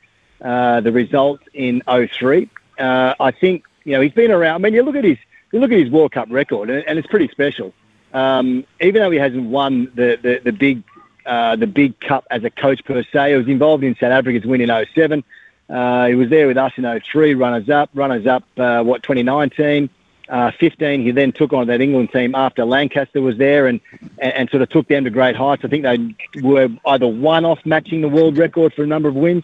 uh, 0.44 0.82
the 0.82 0.92
result 0.92 1.42
in 1.54 1.82
03. 1.88 2.50
Uh, 2.78 3.14
I 3.20 3.32
think 3.32 3.66
you 3.86 3.94
know 3.94 4.02
he's 4.02 4.12
been 4.12 4.32
around. 4.32 4.56
I 4.56 4.58
mean, 4.60 4.74
you 4.74 4.84
look 4.84 4.96
at 4.96 5.04
his 5.04 5.18
you 5.52 5.60
look 5.60 5.72
at 5.72 5.80
his 5.80 5.90
World 5.90 6.12
Cup 6.12 6.28
record, 6.30 6.70
and, 6.70 6.84
and 6.88 7.00
it's 7.00 7.08
pretty 7.08 7.28
special. 7.30 7.74
Um, 8.14 8.66
even 8.82 9.02
though 9.02 9.12
he 9.12 9.20
hasn't 9.20 9.50
won 9.50 9.92
the 9.96 10.20
the, 10.22 10.42
the 10.44 10.52
big 10.52 10.84
uh, 11.26 11.56
the 11.56 11.68
big 11.68 12.00
cup 12.00 12.26
as 12.30 12.44
a 12.44 12.50
coach 12.50 12.84
per 12.84 13.04
se, 13.04 13.32
he 13.32 13.38
was 13.38 13.48
involved 13.48 13.84
in 13.84 13.96
South 13.96 14.12
Africa's 14.12 14.46
win 14.46 14.62
in 14.62 14.86
07. 14.94 15.24
Uh, 15.70 16.08
he 16.08 16.16
was 16.16 16.30
there 16.30 16.48
with 16.48 16.58
us 16.58 16.74
in 16.76 17.02
03, 17.02 17.34
runners 17.36 17.70
up, 17.70 17.90
runners 17.94 18.28
up, 18.28 18.44
uh, 18.58 18.84
what, 18.84 19.02
2019. 19.04 19.90
Uh, 20.30 20.52
15, 20.60 21.02
he 21.02 21.12
then 21.12 21.32
took 21.32 21.52
on 21.52 21.68
that 21.68 21.82
England 21.82 22.10
team 22.12 22.34
after 22.34 22.64
Lancaster 22.64 23.22
was 23.22 23.38
there 23.38 23.68
and, 23.68 23.82
and, 24.20 24.34
and, 24.34 24.50
sort 24.50 24.62
of 24.62 24.70
took 24.70 24.88
them 24.88 25.04
to 25.04 25.10
great 25.10 25.36
heights. 25.36 25.64
I 25.66 25.68
think 25.68 25.84
they 25.84 26.42
were 26.42 26.70
either 26.86 27.08
one 27.08 27.44
off 27.44 27.60
matching 27.66 28.02
the 28.02 28.08
world 28.08 28.38
record 28.38 28.74
for 28.74 28.84
a 28.84 28.88
number 28.88 29.10
of 29.10 29.16
wins. 29.16 29.44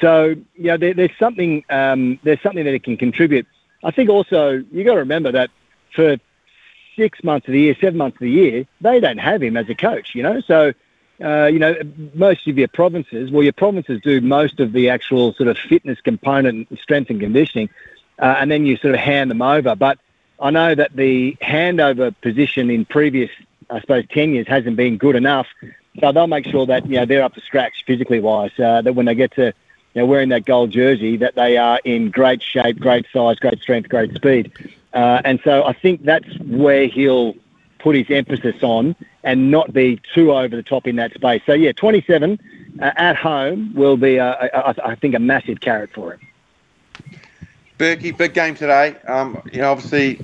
So, 0.00 0.34
you 0.54 0.64
know, 0.64 0.76
there, 0.76 0.94
there's 0.94 1.16
something 1.18 1.64
um, 1.70 2.18
there's 2.22 2.40
something 2.42 2.64
that 2.64 2.74
it 2.74 2.84
can 2.84 2.96
contribute. 2.96 3.46
I 3.84 3.90
think 3.90 4.10
also 4.10 4.64
you 4.70 4.84
got 4.84 4.94
to 4.94 5.00
remember 5.00 5.32
that 5.32 5.50
for 5.94 6.16
six 6.96 7.22
months 7.22 7.46
of 7.48 7.52
the 7.52 7.60
year, 7.60 7.76
seven 7.80 7.96
months 7.96 8.16
of 8.16 8.20
the 8.20 8.30
year, 8.30 8.66
they 8.80 9.00
don't 9.00 9.18
have 9.18 9.42
him 9.42 9.56
as 9.56 9.68
a 9.68 9.74
coach, 9.74 10.14
you 10.14 10.22
know. 10.22 10.40
So 10.40 10.72
uh, 11.22 11.46
you 11.46 11.58
know, 11.58 11.74
most 12.14 12.46
of 12.46 12.58
your 12.58 12.68
provinces, 12.68 13.30
well, 13.30 13.42
your 13.42 13.52
provinces 13.52 14.00
do 14.02 14.20
most 14.20 14.60
of 14.60 14.72
the 14.72 14.90
actual 14.90 15.32
sort 15.34 15.48
of 15.48 15.56
fitness 15.56 15.98
component, 16.00 16.68
strength 16.78 17.10
and 17.10 17.20
conditioning, 17.20 17.70
uh, 18.18 18.36
and 18.38 18.50
then 18.50 18.66
you 18.66 18.76
sort 18.76 18.94
of 18.94 19.00
hand 19.00 19.30
them 19.30 19.40
over. 19.40 19.74
But 19.74 19.98
I 20.40 20.50
know 20.50 20.74
that 20.74 20.94
the 20.94 21.36
handover 21.40 22.14
position 22.20 22.70
in 22.70 22.84
previous, 22.84 23.30
I 23.70 23.80
suppose, 23.80 24.04
10 24.10 24.34
years 24.34 24.46
hasn't 24.46 24.76
been 24.76 24.98
good 24.98 25.16
enough. 25.16 25.46
So 26.00 26.12
they'll 26.12 26.26
make 26.26 26.46
sure 26.46 26.66
that, 26.66 26.86
you 26.86 26.96
know, 26.96 27.06
they're 27.06 27.22
up 27.22 27.34
to 27.34 27.40
scratch 27.40 27.84
physically 27.86 28.20
wise, 28.20 28.50
uh, 28.58 28.82
that 28.82 28.94
when 28.94 29.06
they 29.06 29.14
get 29.14 29.32
to, 29.36 29.54
you 29.96 30.02
know, 30.02 30.06
wearing 30.06 30.28
that 30.28 30.44
gold 30.44 30.70
jersey, 30.70 31.16
that 31.16 31.36
they 31.36 31.56
are 31.56 31.80
in 31.82 32.10
great 32.10 32.42
shape, 32.42 32.78
great 32.78 33.06
size, 33.10 33.38
great 33.38 33.58
strength, 33.62 33.88
great 33.88 34.14
speed. 34.14 34.52
Uh, 34.92 35.22
and 35.24 35.40
so 35.42 35.64
I 35.64 35.72
think 35.72 36.04
that's 36.04 36.28
where 36.40 36.86
he'll 36.86 37.34
put 37.78 37.96
his 37.96 38.04
emphasis 38.10 38.62
on 38.62 38.94
and 39.24 39.50
not 39.50 39.72
be 39.72 39.98
too 40.14 40.34
over 40.34 40.54
the 40.54 40.62
top 40.62 40.86
in 40.86 40.96
that 40.96 41.14
space. 41.14 41.40
So 41.46 41.54
yeah, 41.54 41.72
27 41.72 42.38
uh, 42.78 42.92
at 42.96 43.16
home 43.16 43.72
will 43.74 43.96
be, 43.96 44.16
a, 44.16 44.32
a, 44.32 44.74
a, 44.76 44.86
I 44.86 44.94
think, 44.96 45.14
a 45.14 45.18
massive 45.18 45.60
carrot 45.60 45.88
for 45.94 46.12
him. 46.12 46.20
Berkey, 47.78 48.14
big 48.14 48.34
game 48.34 48.54
today. 48.54 48.96
Um, 49.08 49.40
you 49.50 49.62
know, 49.62 49.70
obviously, 49.72 50.16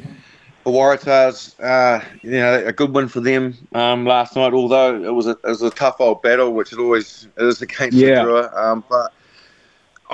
the 0.65 0.71
Waratahs, 0.71 1.59
uh, 1.63 2.05
you 2.21 2.33
know, 2.33 2.63
a 2.67 2.73
good 2.75 2.95
win 2.95 3.09
for 3.09 3.21
them 3.21 3.57
um, 3.73 4.05
last 4.05 4.37
night. 4.37 4.53
Although 4.53 5.03
it 5.03 5.15
was 5.15 5.27
a 5.27 5.31
it 5.31 5.45
was 5.45 5.63
a 5.63 5.71
tough 5.71 5.97
old 5.99 6.21
battle, 6.21 6.53
which 6.53 6.75
it 6.75 6.79
always 6.79 7.27
is 7.39 7.63
against 7.63 7.97
Yeah. 7.97 8.25
the 8.25 8.31
Drua. 8.31 8.57
Um, 8.57 8.85
but 8.89 9.13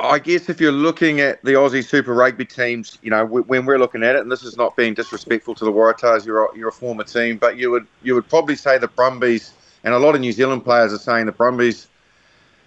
I 0.03 0.19
guess 0.19 0.49
if 0.49 0.61
you're 0.61 0.73
looking 0.73 1.21
at 1.21 1.43
the 1.45 1.53
Aussie 1.53 1.85
Super 1.85 2.15
Rugby 2.15 2.45
teams, 2.45 2.99
you 3.03 3.11
know, 3.11 3.25
when 3.25 3.67
we're 3.67 3.79
looking 3.79 4.03
at 4.03 4.17
it, 4.17 4.23
and 4.23 4.31
this 4.31 4.43
is 4.43 4.57
not 4.57 4.77
being 4.77 4.95
disrespectful 4.95 5.55
to 5.57 5.65
the 5.65 5.73
Waratahs, 5.73 6.25
you're 6.25 6.47
a, 6.47 6.57
you're 6.57 6.69
a 6.69 6.73
former 6.73 7.05
team, 7.05 7.37
but 7.37 7.57
you 7.57 7.71
would 7.71 7.87
you 8.03 8.15
would 8.15 8.29
probably 8.29 8.57
say 8.57 8.79
the 8.79 8.89
Brumbies, 8.89 9.53
and 9.85 9.95
a 9.95 9.99
lot 9.99 10.15
of 10.15 10.21
New 10.21 10.33
Zealand 10.33 10.65
players 10.65 10.93
are 10.93 10.99
saying 10.99 11.27
the 11.27 11.33
Brumbies 11.33 11.89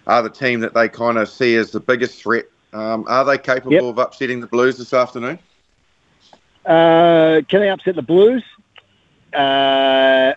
are 0.06 0.22
the 0.22 0.30
team 0.30 0.60
that 0.60 0.74
they 0.74 0.88
kind 0.88 1.18
of 1.18 1.28
see 1.28 1.56
as 1.56 1.70
the 1.70 1.80
biggest 1.80 2.20
threat. 2.22 2.44
Um, 2.72 3.04
are 3.08 3.24
they 3.24 3.38
capable 3.38 3.72
Yep. 3.72 3.82
of 3.82 3.98
upsetting 3.98 4.40
the 4.40 4.46
Blues 4.46 4.78
this 4.78 4.92
afternoon? 4.92 5.38
Uh, 6.64 7.42
can 7.48 7.60
they 7.60 7.68
upset 7.68 7.96
the 7.96 8.02
Blues? 8.02 8.44
Uh, 9.34 10.32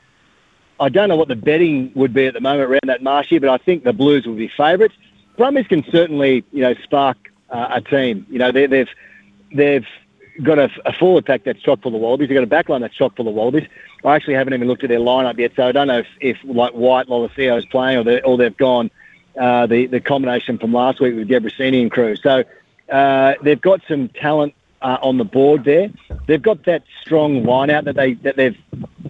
I 0.80 0.90
don't 0.90 1.10
know 1.10 1.16
what 1.16 1.28
the 1.28 1.36
betting 1.36 1.92
would 1.96 2.14
be 2.14 2.26
at 2.26 2.34
the 2.34 2.42
moment 2.42 2.70
around 2.70 2.82
that 2.86 3.02
Marshy, 3.02 3.40
but 3.40 3.50
I 3.50 3.58
think 3.58 3.84
the 3.84 3.94
Blues 3.94 4.26
will 4.26 4.36
be 4.36 4.50
favourites. 4.50 4.96
Brumbies 5.38 5.68
can 5.68 5.84
certainly, 5.92 6.44
you 6.52 6.62
know, 6.62 6.74
spark 6.84 7.18
uh, 7.50 7.68
a 7.72 7.82
team. 7.82 8.26
You 8.30 8.40
know, 8.40 8.52
they, 8.52 8.66
they've 8.68 8.90
they've 9.54 9.86
got 10.44 10.60
a, 10.60 10.70
a 10.86 10.94
forward 10.94 11.26
pack 11.26 11.44
that's 11.44 11.62
chock 11.62 11.82
full 11.82 11.96
of 11.96 12.02
Wallabies. 12.02 12.28
They've 12.30 12.36
got 12.36 12.44
a 12.44 12.48
back 12.48 12.70
line 12.70 12.82
that's 12.82 12.96
chock 12.96 13.16
full 13.16 13.28
of 13.28 13.34
Wallabies. 13.34 13.68
I 14.04 14.16
actually 14.16 14.36
haven't 14.36 14.54
even 14.54 14.68
looked 14.68 14.84
at 14.84 14.90
their 14.90 15.00
lineup 15.00 15.38
yet, 15.38 15.54
so 15.56 15.68
I 15.68 15.72
don't 15.72 15.88
know 15.88 16.00
if, 16.00 16.08
if 16.20 16.38
like 16.44 16.74
White, 16.74 17.08
Lolesio 17.08 17.58
is 17.58 17.66
playing 17.66 18.08
or, 18.08 18.20
or 18.26 18.38
they've 18.38 18.56
gone 18.56 18.92
uh, 19.38 19.66
the, 19.66 19.88
the 19.88 20.00
combination 20.00 20.58
from 20.58 20.74
last 20.74 21.00
week 21.00 21.16
with 21.16 21.28
Debreczeni 21.28 21.82
and 21.82 21.92
crew. 21.92 22.16
So 22.16 22.44
uh, 22.90 23.34
they've 23.42 23.60
got 23.60 23.82
some 23.88 24.10
talent 24.10 24.54
uh, 24.82 24.98
on 25.02 25.18
the 25.18 25.26
board 25.26 25.64
there. 25.64 25.90
They've 26.28 26.42
got 26.42 26.66
that 26.66 26.84
strong 27.02 27.44
line 27.44 27.70
out 27.70 27.86
that 27.86 27.96
they 27.96 28.14
that 28.16 28.36
they've 28.36 28.58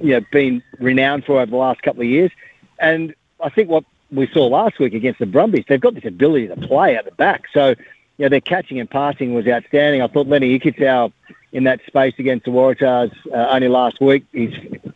you 0.01 0.11
know 0.11 0.21
been 0.31 0.63
renowned 0.79 1.25
for 1.25 1.41
over 1.41 1.51
the 1.51 1.57
last 1.57 1.81
couple 1.81 2.01
of 2.01 2.07
years. 2.07 2.31
And 2.79 3.13
I 3.41 3.49
think 3.49 3.69
what 3.69 3.83
we 4.11 4.27
saw 4.27 4.47
last 4.47 4.79
week 4.79 4.93
against 4.93 5.19
the 5.19 5.25
Brumbies, 5.25 5.65
they've 5.67 5.81
got 5.81 5.95
this 5.95 6.05
ability 6.05 6.47
to 6.47 6.55
play 6.55 6.95
at 6.95 7.05
the 7.05 7.11
back. 7.11 7.45
So 7.53 7.69
you 7.69 8.25
know 8.25 8.29
their 8.29 8.41
catching 8.41 8.79
and 8.79 8.89
passing 8.89 9.33
was 9.33 9.47
outstanding. 9.47 10.01
I 10.01 10.07
thought 10.07 10.27
Lenny 10.27 10.57
Ikitau 10.57 11.11
in 11.51 11.63
that 11.65 11.81
space 11.85 12.13
against 12.17 12.45
the 12.45 12.51
Waratahs 12.51 13.13
uh, 13.31 13.49
only 13.51 13.67
last 13.67 13.99
week. 13.99 14.25
He's 14.31 14.53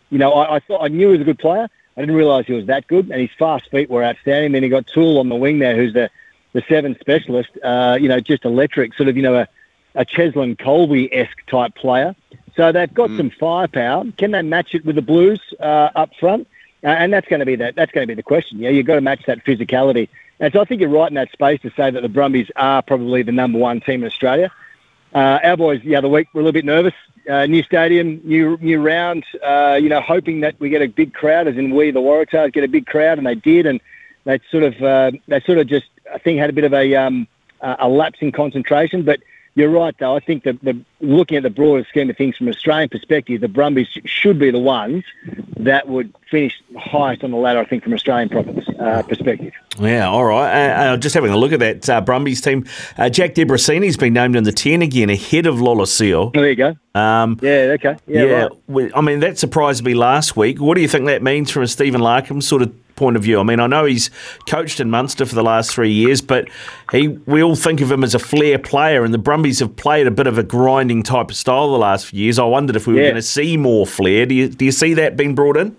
you 0.09 0.17
know 0.17 0.31
I, 0.33 0.55
I 0.55 0.59
thought 0.59 0.83
I 0.83 0.87
knew 0.87 1.07
he 1.07 1.17
was 1.17 1.21
a 1.21 1.25
good 1.25 1.39
player. 1.39 1.67
I 1.97 2.01
didn't 2.01 2.15
realise 2.15 2.45
he 2.45 2.53
was 2.53 2.67
that 2.67 2.87
good, 2.87 3.09
and 3.11 3.19
his 3.19 3.31
fast 3.37 3.69
feet 3.71 3.89
were 3.89 4.03
outstanding. 4.03 4.53
Then 4.53 4.63
he 4.63 4.69
got 4.69 4.87
Toole 4.87 5.19
on 5.19 5.27
the 5.29 5.35
wing 5.35 5.59
there, 5.59 5.75
who's 5.75 5.93
the 5.93 6.09
the 6.53 6.63
seven 6.69 6.95
specialist. 6.99 7.49
Uh, 7.63 7.97
you 7.99 8.07
know, 8.07 8.19
just 8.19 8.45
electric, 8.45 8.93
sort 8.93 9.09
of 9.09 9.17
you 9.17 9.23
know 9.23 9.35
a 9.35 9.47
a 9.95 10.05
Cheslin 10.05 10.55
Kolbe 10.55 11.09
esque 11.11 11.45
type 11.47 11.75
player. 11.75 12.15
So 12.55 12.71
they've 12.71 12.93
got 12.93 13.09
some 13.15 13.29
firepower. 13.29 14.05
Can 14.17 14.31
they 14.31 14.41
match 14.41 14.75
it 14.75 14.85
with 14.85 14.95
the 14.95 15.01
Blues 15.01 15.39
uh, 15.59 15.89
up 15.95 16.11
front? 16.19 16.47
Uh, 16.83 16.87
and 16.87 17.11
that's 17.11 17.27
going 17.27 17.41
to 17.41 17.45
be 17.45 17.55
that. 17.57 17.75
That's 17.75 17.91
going 17.91 18.03
to 18.03 18.07
be 18.07 18.15
the 18.15 18.23
question. 18.23 18.59
Yeah, 18.59 18.69
you've 18.69 18.85
got 18.85 18.95
to 18.95 19.01
match 19.01 19.25
that 19.27 19.43
physicality. 19.45 20.07
And 20.39 20.53
so 20.53 20.61
I 20.61 20.65
think 20.65 20.79
you're 20.79 20.89
right 20.89 21.09
in 21.09 21.15
that 21.15 21.31
space 21.31 21.61
to 21.61 21.71
say 21.75 21.91
that 21.91 22.01
the 22.01 22.09
Brumbies 22.09 22.49
are 22.55 22.81
probably 22.81 23.23
the 23.23 23.33
number 23.33 23.59
one 23.59 23.81
team 23.81 24.01
in 24.01 24.07
Australia. 24.07 24.51
Uh, 25.13 25.39
our 25.43 25.57
boys 25.57 25.81
the 25.83 25.95
other 25.95 26.07
week 26.07 26.27
were 26.33 26.41
a 26.41 26.43
little 26.43 26.53
bit 26.53 26.65
nervous. 26.65 26.93
Uh, 27.29 27.45
new 27.45 27.63
stadium, 27.63 28.21
new 28.23 28.57
new 28.61 28.79
round. 28.79 29.25
Uh, 29.45 29.77
you 29.79 29.89
know, 29.89 29.99
hoping 29.99 30.39
that 30.39 30.57
we 30.59 30.69
get 30.69 30.81
a 30.81 30.87
big 30.87 31.13
crowd, 31.13 31.47
as 31.47 31.57
in 31.57 31.75
we 31.75 31.91
the 31.91 31.99
Waratahs 31.99 32.53
get 32.53 32.63
a 32.63 32.67
big 32.67 32.85
crowd, 32.85 33.17
and 33.17 33.27
they 33.27 33.35
did. 33.35 33.65
And 33.65 33.81
they 34.23 34.39
sort 34.49 34.63
of 34.63 34.81
uh, 34.81 35.11
they 35.27 35.41
sort 35.41 35.57
of 35.57 35.67
just 35.67 35.87
I 36.13 36.17
think 36.19 36.39
had 36.39 36.49
a 36.49 36.53
bit 36.53 36.63
of 36.63 36.73
a 36.73 36.95
um, 36.95 37.27
a 37.61 37.89
lapse 37.89 38.19
in 38.21 38.31
concentration, 38.31 39.03
but. 39.03 39.19
You're 39.55 39.69
right, 39.69 39.95
though. 39.99 40.15
I 40.15 40.19
think 40.19 40.43
that 40.43 40.61
the 40.61 40.79
looking 41.01 41.37
at 41.37 41.43
the 41.43 41.49
broader 41.49 41.85
scheme 41.89 42.09
of 42.09 42.17
things 42.17 42.37
from 42.37 42.47
an 42.47 42.53
Australian 42.53 42.89
perspective, 42.89 43.41
the 43.41 43.47
Brumbies 43.47 43.87
should 44.05 44.39
be 44.39 44.51
the 44.51 44.59
ones 44.59 45.03
that 45.57 45.87
would 45.87 46.13
finish 46.29 46.61
highest 46.77 47.23
on 47.23 47.31
the 47.31 47.37
ladder. 47.37 47.59
I 47.59 47.65
think 47.65 47.83
from 47.83 47.93
Australian 47.93 48.29
profits 48.29 48.67
uh, 48.79 49.01
perspective. 49.03 49.53
Yeah, 49.79 50.07
all 50.07 50.25
right. 50.25 50.49
Uh, 50.51 50.93
uh, 50.93 50.97
just 50.97 51.15
having 51.15 51.31
a 51.31 51.37
look 51.37 51.51
at 51.51 51.59
that 51.59 51.89
uh, 51.89 52.01
Brumbies 52.01 52.41
team. 52.41 52.65
Uh, 52.97 53.09
Jack 53.09 53.33
Debreczeni's 53.33 53.97
been 53.97 54.13
named 54.13 54.35
in 54.35 54.43
the 54.43 54.51
10 54.51 54.81
again, 54.81 55.09
ahead 55.09 55.45
of 55.45 55.55
Lolesio. 55.55 56.33
There 56.33 56.49
you 56.49 56.55
go. 56.55 56.75
Um, 56.95 57.37
Yeah. 57.41 57.75
Okay. 57.75 57.97
Yeah. 58.07 58.23
yeah, 58.23 58.47
Right. 58.67 58.91
I 58.95 59.01
mean, 59.01 59.19
that 59.21 59.37
surprised 59.37 59.83
me 59.83 59.93
last 59.93 60.35
week. 60.35 60.59
What 60.59 60.75
do 60.75 60.81
you 60.81 60.87
think 60.87 61.05
that 61.05 61.23
means 61.23 61.51
from 61.51 61.63
a 61.63 61.67
Stephen 61.67 62.01
Larkham 62.01 62.41
sort 62.43 62.61
of 62.61 62.73
point 62.99 63.15
of 63.15 63.23
view? 63.23 63.39
I 63.39 63.43
mean, 63.43 63.59
I 63.59 63.65
know 63.67 63.85
he's 63.85 64.11
coached 64.47 64.79
in 64.79 64.89
Munster 64.91 65.25
for 65.25 65.33
the 65.33 65.41
last 65.43 65.71
three 65.71 65.91
years, 65.91 66.21
but 66.21 66.47
he 66.91 67.07
we 67.07 67.41
all 67.41 67.55
think 67.55 67.81
of 67.81 67.91
him 67.91 68.03
as 68.03 68.13
a 68.13 68.19
flair 68.19 68.59
player, 68.59 69.03
and 69.03 69.13
the 69.13 69.17
Brumbies 69.17 69.59
have 69.59 69.75
played 69.75 70.05
a 70.05 70.11
bit 70.11 70.27
of 70.27 70.37
a 70.37 70.43
grinding 70.43 71.01
type 71.01 71.31
of 71.31 71.35
style 71.35 71.71
the 71.71 71.77
last 71.79 72.07
few 72.07 72.19
years. 72.23 72.37
I 72.37 72.43
wondered 72.43 72.75
if 72.75 72.85
we 72.85 72.93
were 72.93 72.99
Yeah. 72.99 73.07
going 73.07 73.15
to 73.15 73.21
see 73.23 73.57
more 73.57 73.87
flair. 73.87 74.25
Do 74.25 74.35
you, 74.35 74.49
do 74.49 74.65
you 74.65 74.71
see 74.71 74.93
that 74.95 75.17
being 75.17 75.33
brought 75.33 75.57
in? 75.57 75.75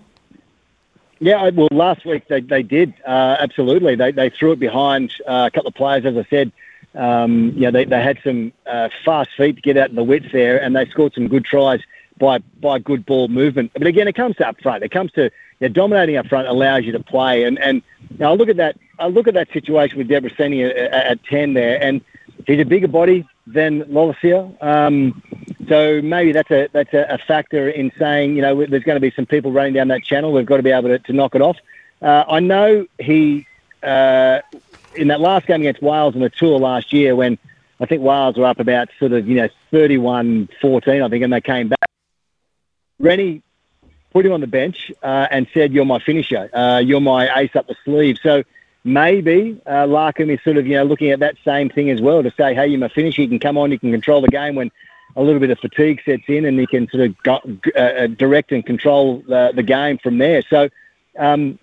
Yeah, 1.19 1.49
well, 1.51 1.67
last 1.71 2.03
week 2.03 2.27
they, 2.29 2.41
they 2.41 2.63
did 2.63 2.93
uh, 3.05 3.37
absolutely. 3.39 3.95
They, 3.95 4.11
they 4.11 4.29
threw 4.31 4.53
it 4.53 4.59
behind 4.59 5.13
uh, 5.27 5.47
a 5.47 5.51
couple 5.51 5.67
of 5.69 5.75
players, 5.75 6.03
as 6.05 6.17
I 6.17 6.25
said. 6.29 6.51
Um, 6.95 7.53
you 7.55 7.61
know, 7.61 7.71
they, 7.71 7.85
they 7.85 8.01
had 8.01 8.17
some 8.23 8.51
uh, 8.65 8.89
fast 9.05 9.29
feet 9.37 9.55
to 9.57 9.61
get 9.61 9.77
out 9.77 9.89
in 9.89 9.95
the 9.95 10.03
width 10.03 10.31
there, 10.33 10.61
and 10.61 10.75
they 10.75 10.85
scored 10.87 11.13
some 11.13 11.27
good 11.27 11.45
tries 11.45 11.79
by 12.17 12.39
by 12.59 12.79
good 12.79 13.05
ball 13.05 13.27
movement. 13.27 13.71
But 13.73 13.87
again, 13.87 14.07
it 14.07 14.15
comes 14.15 14.35
to 14.37 14.47
up 14.47 14.59
front. 14.61 14.83
It 14.83 14.89
comes 14.91 15.11
to 15.13 15.31
know, 15.67 15.73
dominating 15.73 16.17
up 16.17 16.27
front 16.27 16.47
allows 16.47 16.83
you 16.83 16.91
to 16.93 16.99
play. 16.99 17.43
And 17.43 17.59
and 17.59 17.81
you 18.09 18.17
know, 18.17 18.31
I 18.31 18.33
look 18.35 18.49
at 18.49 18.57
that. 18.57 18.77
I 18.99 19.07
look 19.07 19.27
at 19.27 19.33
that 19.33 19.51
situation 19.51 19.97
with 19.97 20.07
Debreczeni 20.07 20.69
at, 20.69 20.75
at, 20.75 20.93
at 20.93 21.23
ten 21.25 21.53
there, 21.53 21.81
and 21.81 22.01
he's 22.45 22.59
a 22.59 22.65
bigger 22.65 22.87
body 22.87 23.27
than 23.47 23.83
Lolesio. 23.83 24.61
Um, 24.63 25.21
so 25.67 26.01
maybe 26.01 26.31
that's 26.31 26.51
a 26.51 26.67
that's 26.71 26.93
a, 26.93 27.05
a 27.09 27.17
factor 27.17 27.69
in 27.69 27.91
saying 27.97 28.35
you 28.35 28.41
know 28.41 28.65
there's 28.65 28.83
going 28.83 28.95
to 28.95 29.01
be 29.01 29.11
some 29.11 29.25
people 29.25 29.51
running 29.51 29.73
down 29.73 29.87
that 29.89 30.03
channel. 30.03 30.31
We've 30.31 30.45
got 30.45 30.57
to 30.57 30.63
be 30.63 30.71
able 30.71 30.89
to, 30.89 30.99
to 30.99 31.13
knock 31.13 31.35
it 31.35 31.41
off. 31.41 31.57
Uh, 32.01 32.23
I 32.27 32.39
know 32.39 32.85
he 32.99 33.47
uh, 33.83 34.41
in 34.95 35.07
that 35.07 35.21
last 35.21 35.47
game 35.47 35.61
against 35.61 35.81
Wales 35.81 36.15
on 36.15 36.21
the 36.21 36.29
tour 36.29 36.59
last 36.59 36.93
year 36.93 37.15
when 37.15 37.37
I 37.79 37.85
think 37.85 38.01
Wales 38.01 38.37
were 38.37 38.45
up 38.45 38.59
about 38.59 38.89
sort 38.99 39.13
of 39.13 39.27
you 39.27 39.35
know 39.35 39.49
31-14 39.71 41.05
I 41.05 41.09
think, 41.09 41.23
and 41.23 41.33
they 41.33 41.41
came 41.41 41.69
back. 41.69 41.79
Rennie 42.99 43.43
put 44.11 44.25
him 44.25 44.31
on 44.31 44.41
the 44.41 44.47
bench 44.47 44.91
uh, 45.01 45.27
and 45.31 45.47
said, 45.53 45.73
"You're 45.73 45.85
my 45.85 45.99
finisher. 45.99 46.49
Uh, 46.53 46.79
you're 46.79 47.01
my 47.01 47.39
ace 47.39 47.55
up 47.55 47.67
the 47.67 47.75
sleeve." 47.83 48.17
So 48.21 48.43
maybe 48.83 49.59
uh, 49.65 49.85
Larkham 49.85 50.29
is 50.33 50.41
sort 50.43 50.57
of 50.57 50.67
you 50.67 50.75
know 50.75 50.83
looking 50.83 51.11
at 51.11 51.19
that 51.19 51.37
same 51.43 51.69
thing 51.69 51.89
as 51.89 52.01
well 52.01 52.21
to 52.23 52.31
say, 52.31 52.53
"Hey, 52.53 52.67
you're 52.67 52.79
my 52.79 52.89
finisher. 52.89 53.21
You 53.21 53.27
can 53.27 53.39
come 53.39 53.57
on. 53.57 53.71
You 53.71 53.79
can 53.79 53.91
control 53.91 54.21
the 54.21 54.27
game 54.27 54.55
when 54.55 54.71
a 55.15 55.21
little 55.21 55.39
bit 55.39 55.49
of 55.49 55.59
fatigue 55.59 56.01
sets 56.05 56.23
in, 56.27 56.45
and 56.45 56.57
you 56.57 56.67
can 56.67 56.89
sort 56.89 57.03
of 57.03 57.23
go, 57.23 57.39
uh, 57.75 57.79
uh, 57.79 58.07
direct 58.07 58.51
and 58.51 58.65
control 58.65 59.23
the, 59.27 59.51
the 59.55 59.63
game 59.63 59.97
from 59.97 60.17
there." 60.17 60.41
So. 60.43 60.69
Um, 61.17 61.59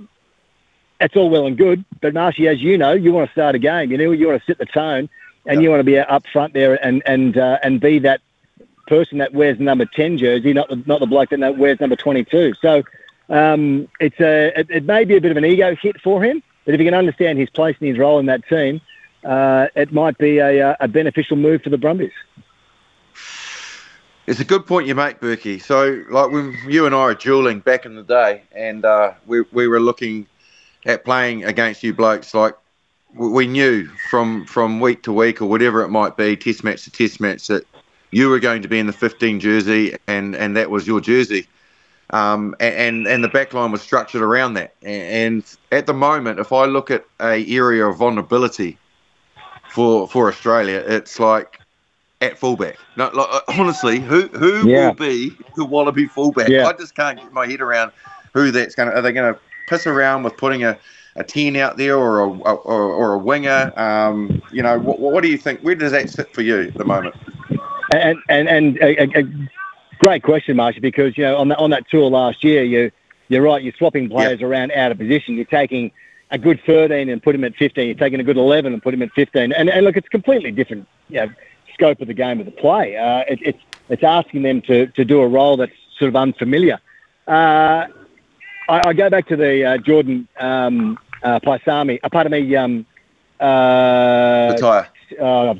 that's 1.01 1.15
all 1.15 1.31
well 1.31 1.47
and 1.47 1.57
good, 1.57 1.85
but 2.01 2.13
Marshy, 2.13 2.49
as 2.49 2.61
you 2.61 2.77
know, 2.77 2.91
you 2.91 3.13
want 3.13 3.29
to 3.29 3.33
start 3.33 3.55
a 3.55 3.59
game. 3.61 3.93
You 3.93 3.99
know, 3.99 4.11
you 4.11 4.27
want 4.27 4.43
to 4.43 4.47
set 4.47 4.59
the 4.59 4.67
tone, 4.67 5.09
and 5.47 5.63
you 5.63 5.71
want 5.71 5.81
to 5.81 5.85
be 5.85 5.97
up 5.97 6.27
front 6.27 6.55
there 6.55 6.75
and 6.85 7.03
and 7.07 7.37
uh, 7.37 7.59
and 7.63 7.81
be 7.81 8.01
that 8.01 8.21
person 8.89 9.19
that 9.19 9.33
wears 9.33 9.61
number 9.61 9.85
ten 9.85 10.19
jersey, 10.19 10.53
not 10.53 10.69
the, 10.69 10.83
not 10.87 11.01
the 11.01 11.07
bloke 11.07 11.31
that 11.31 11.59
wears 11.59 11.79
number 11.81 11.97
twenty 11.97 12.25
two. 12.25 12.55
So 12.61 12.83
um, 13.29 13.89
it's 14.01 14.19
a 14.21 14.59
it, 14.59 14.71
it 14.71 14.85
may 14.85 15.05
be 15.05 15.17
a 15.17 15.21
bit 15.21 15.31
of 15.31 15.37
an 15.37 15.45
ego 15.45 15.77
hit 15.77 16.01
for 16.01 16.23
him, 16.23 16.43
but 16.65 16.75
if 16.75 16.81
he 16.81 16.85
can 16.85 16.95
understand 16.95 17.39
his 17.39 17.51
place 17.51 17.77
and 17.81 17.89
his 17.89 17.99
role 17.99 18.19
in 18.19 18.27
that 18.27 18.47
team, 18.49 18.81
uh, 19.25 19.67
it 19.77 19.93
might 19.93 20.19
be 20.19 20.39
a, 20.39 20.77
a 20.81 20.89
beneficial 20.89 21.37
move 21.37 21.63
for 21.63 21.71
the 21.71 21.79
Brumbies. 21.79 22.13
It's 24.27 24.41
a 24.41 24.45
good 24.45 24.67
point 24.67 24.87
you 24.87 24.95
make, 24.95 25.21
Berkey. 25.21 25.63
So, 25.63 26.05
like 26.11 26.31
when 26.31 26.55
you 26.67 26.85
and 26.85 26.95
I 26.95 26.99
are 26.99 27.15
dueling 27.15 27.61
back 27.61 27.87
in 27.87 27.95
the 27.95 28.03
day, 28.03 28.43
and 28.53 28.85
uh, 28.85 29.13
we 29.27 29.43
we 29.53 29.69
were 29.69 29.81
looking 29.81 30.27
at 30.85 31.05
playing 31.05 31.45
against 31.45 31.83
you 31.83 31.95
blokes, 31.95 32.35
like 32.35 32.55
we 33.15 33.47
knew 33.47 33.87
from 34.11 34.45
from 34.45 34.81
week 34.81 35.03
to 35.05 35.13
week 35.13 35.41
or 35.41 35.47
whatever 35.47 35.83
it 35.83 35.89
might 35.89 36.17
be, 36.17 36.37
test 36.37 36.63
match 36.63 36.85
to 36.85 36.91
test 36.91 37.21
match, 37.21 37.47
that 37.47 37.65
you 38.11 38.29
were 38.29 38.41
going 38.41 38.63
to 38.63 38.69
be 38.69 38.79
in 38.79 38.87
the 38.87 38.93
15 38.93 39.41
jersey, 39.41 39.97
and 40.07 40.35
and 40.35 40.57
that 40.57 40.71
was 40.71 40.87
your 40.87 41.01
jersey. 41.01 41.47
Um, 42.11 42.55
and 42.59 43.07
and 43.07 43.23
the 43.23 43.29
back 43.29 43.53
line 43.53 43.71
was 43.71 43.83
structured 43.83 44.23
around 44.23 44.55
that. 44.55 44.75
And 44.83 45.45
at 45.73 45.87
the 45.87 45.93
moment, 45.93 46.39
if 46.39 46.53
I 46.53 46.65
look 46.65 46.91
at 46.91 47.05
a 47.21 47.45
area 47.47 47.87
of 47.87 47.99
vulnerability 47.99 48.79
for 49.71 50.09
for 50.09 50.29
Australia, 50.29 50.83
it's 50.87 51.19
like 51.21 51.61
at 52.21 52.39
fullback. 52.39 52.79
No, 52.97 53.11
like, 53.13 53.29
uh, 53.31 53.41
honestly, 53.49 54.01
who 54.01 54.23
who 54.29 54.67
Yeah. 54.69 54.87
will 54.87 54.95
be 54.95 55.37
the 55.57 55.65
Wallaby 55.65 56.07
fullback? 56.07 56.49
Yeah. 56.49 56.67
I 56.67 56.73
just 56.73 56.95
can't 56.95 57.19
get 57.19 57.33
my 57.33 57.47
head 57.47 57.61
around 57.61 57.93
who 58.33 58.51
that's 58.51 58.75
going 58.75 58.89
to. 58.91 58.97
Are 58.97 59.03
they 59.03 59.13
going 59.13 59.35
to 59.35 59.41
piss 59.69 59.87
around 59.87 60.23
with 60.23 60.37
putting 60.37 60.65
a, 60.65 60.79
a 61.17 61.25
ten 61.25 61.57
out 61.57 61.77
there 61.77 61.97
or 61.97 62.21
a 62.21 62.29
or, 62.29 62.59
or 62.59 63.13
a 63.15 63.19
winger? 63.19 63.73
Um, 63.79 64.43
you 64.51 64.63
know, 64.63 64.79
what, 64.79 64.99
what 64.99 65.23
do 65.23 65.29
you 65.29 65.39
think? 65.39 65.61
Where 65.61 65.75
does 65.75 65.93
that 65.93 66.09
sit 66.09 66.33
for 66.35 66.41
you 66.43 66.63
at 66.63 66.75
the 66.75 66.85
moment? 66.85 67.15
And 67.91 68.19
and 68.29 68.49
and 68.49 68.79
a, 68.79 69.19
a, 69.19 69.49
great 69.99 70.23
question, 70.23 70.57
Marsha, 70.57 70.81
because 70.81 71.17
you 71.17 71.25
know 71.25 71.37
on 71.37 71.49
that 71.49 71.59
on 71.59 71.71
that 71.71 71.89
tour 71.89 72.11
last 72.11 72.45
year, 72.45 72.63
you 72.63 72.91
you're 73.29 73.43
right. 73.43 73.63
You're 73.63 73.75
swapping 73.75 74.09
players 74.09 74.43
around 74.43 74.73
out 74.73 74.93
of 74.93 74.99
position. 74.99 75.35
You're 75.35 75.45
taking 75.45 75.91
a 76.31 76.39
good 76.39 76.61
13 76.67 77.09
and 77.09 77.23
put 77.23 77.35
him 77.35 77.45
at 77.45 77.55
15. 77.57 77.87
You're 77.87 77.95
taking 77.95 78.21
a 78.21 78.23
good 78.23 78.37
11 78.37 78.73
and 78.73 78.83
put 78.83 78.93
him 78.93 79.03
at 79.03 79.11
15. 79.13 79.53
And 79.53 79.71
and 79.71 79.85
look, 79.85 79.97
it's 79.97 80.09
completely 80.09 80.51
different. 80.51 80.87
You 81.09 81.27
know, 81.27 81.29
scope 81.73 82.01
of 82.01 82.09
the 82.09 82.15
game 82.15 82.41
of 82.41 82.47
the 82.47 82.53
play. 82.53 82.97
Uh, 82.97 83.25
it, 83.29 83.39
it's 83.43 83.59
it's 83.89 84.03
asking 84.03 84.43
them 84.43 84.61
to, 84.63 84.87
to 84.89 85.05
do 85.05 85.21
a 85.21 85.29
role 85.29 85.57
that's 85.57 85.73
sort 85.99 86.09
of 86.09 86.17
unfamiliar. 86.17 86.79
Uh, 87.27 87.87
I, 88.69 88.81
I, 88.89 88.93
go 88.93 89.09
back 89.11 89.27
to 89.29 89.37
the 89.37 89.65
uh, 89.65 89.79
Jordan 89.79 90.29
um, 90.39 90.99
uh, 91.23 91.41
Paisami, 91.41 91.99
uh, 92.03 92.09
pardon 92.09 92.33
me, 92.33 92.57
um, 92.57 92.87
uh, 93.41 94.53
Retire. 94.55 94.89
Uh, 95.13 95.55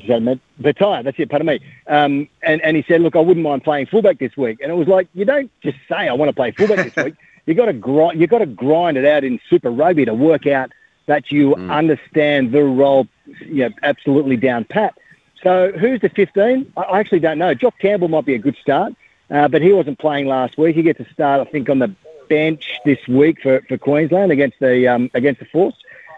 Petaia, 0.61 1.03
that's 1.03 1.19
it, 1.19 1.29
pardon 1.29 1.47
me. 1.47 1.59
Um, 1.87 2.27
and, 2.43 2.61
and 2.61 2.75
he 2.75 2.83
said, 2.87 3.01
look, 3.01 3.15
I 3.15 3.19
wouldn't 3.19 3.43
mind 3.43 3.63
playing 3.63 3.87
fullback 3.87 4.19
this 4.19 4.35
week. 4.37 4.59
And 4.61 4.71
it 4.71 4.75
was 4.75 4.87
like, 4.87 5.07
you 5.13 5.25
don't 5.25 5.51
just 5.61 5.77
say, 5.87 6.07
I 6.07 6.13
want 6.13 6.29
to 6.29 6.33
play 6.33 6.51
fullback 6.51 6.93
this 6.93 7.05
week. 7.05 7.15
You 7.45 7.55
got 7.55 7.65
to 7.65 7.73
grind. 7.73 8.21
You 8.21 8.27
got 8.27 8.39
to 8.39 8.45
grind 8.45 8.95
it 8.95 9.05
out 9.05 9.23
in 9.23 9.39
Super 9.49 9.71
Rugby 9.71 10.05
to 10.05 10.13
work 10.13 10.45
out 10.45 10.71
that 11.07 11.31
you 11.31 11.55
mm. 11.55 11.71
understand 11.71 12.51
the 12.51 12.63
role, 12.63 13.07
you 13.39 13.67
know, 13.67 13.69
absolutely 13.81 14.37
down 14.37 14.65
pat. 14.65 14.95
So 15.41 15.71
who's 15.71 15.99
the 15.99 16.09
15? 16.09 16.71
I 16.77 16.99
actually 16.99 17.21
don't 17.21 17.39
know. 17.39 17.55
Jock 17.55 17.79
Campbell 17.79 18.07
might 18.07 18.25
be 18.25 18.35
a 18.35 18.37
good 18.37 18.55
start, 18.61 18.93
uh, 19.31 19.47
but 19.47 19.63
he 19.63 19.73
wasn't 19.73 19.97
playing 19.97 20.27
last 20.27 20.59
week. 20.59 20.75
He 20.75 20.83
gets 20.83 20.99
a 20.99 21.11
start, 21.11 21.41
I 21.41 21.49
think, 21.49 21.69
on 21.69 21.79
the 21.79 21.95
bench 22.29 22.79
this 22.85 22.99
week 23.07 23.41
for, 23.41 23.61
for 23.67 23.79
Queensland 23.79 24.31
against 24.31 24.59
the 24.59 24.87
um, 24.87 25.09
against 25.15 25.39
the 25.39 25.47
Force. 25.47 25.75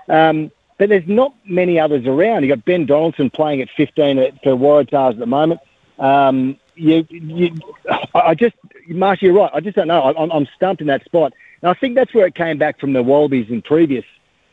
Um, 0.09 0.51
but 0.81 0.89
there's 0.89 1.07
not 1.07 1.35
many 1.45 1.79
others 1.79 2.07
around. 2.07 2.41
You've 2.41 2.57
got 2.57 2.65
Ben 2.65 2.87
Donaldson 2.87 3.29
playing 3.29 3.61
at 3.61 3.69
15 3.77 4.17
at, 4.17 4.41
for 4.41 4.53
Waratahs 4.53 5.11
at 5.11 5.19
the 5.19 5.27
moment. 5.27 5.61
Um, 5.99 6.57
you, 6.73 7.05
you, 7.11 7.53
I 8.15 8.33
just, 8.33 8.55
Marsha, 8.89 9.21
you're 9.21 9.33
right. 9.33 9.51
I 9.53 9.59
just 9.59 9.75
don't 9.75 9.87
know. 9.87 10.01
I'm, 10.01 10.31
I'm 10.31 10.47
stumped 10.55 10.81
in 10.81 10.87
that 10.87 11.05
spot. 11.05 11.33
And 11.61 11.69
I 11.69 11.75
think 11.75 11.93
that's 11.93 12.15
where 12.15 12.25
it 12.25 12.33
came 12.33 12.57
back 12.57 12.79
from 12.79 12.93
the 12.93 13.03
Wallabies 13.03 13.51
in 13.51 13.61
previous 13.61 14.05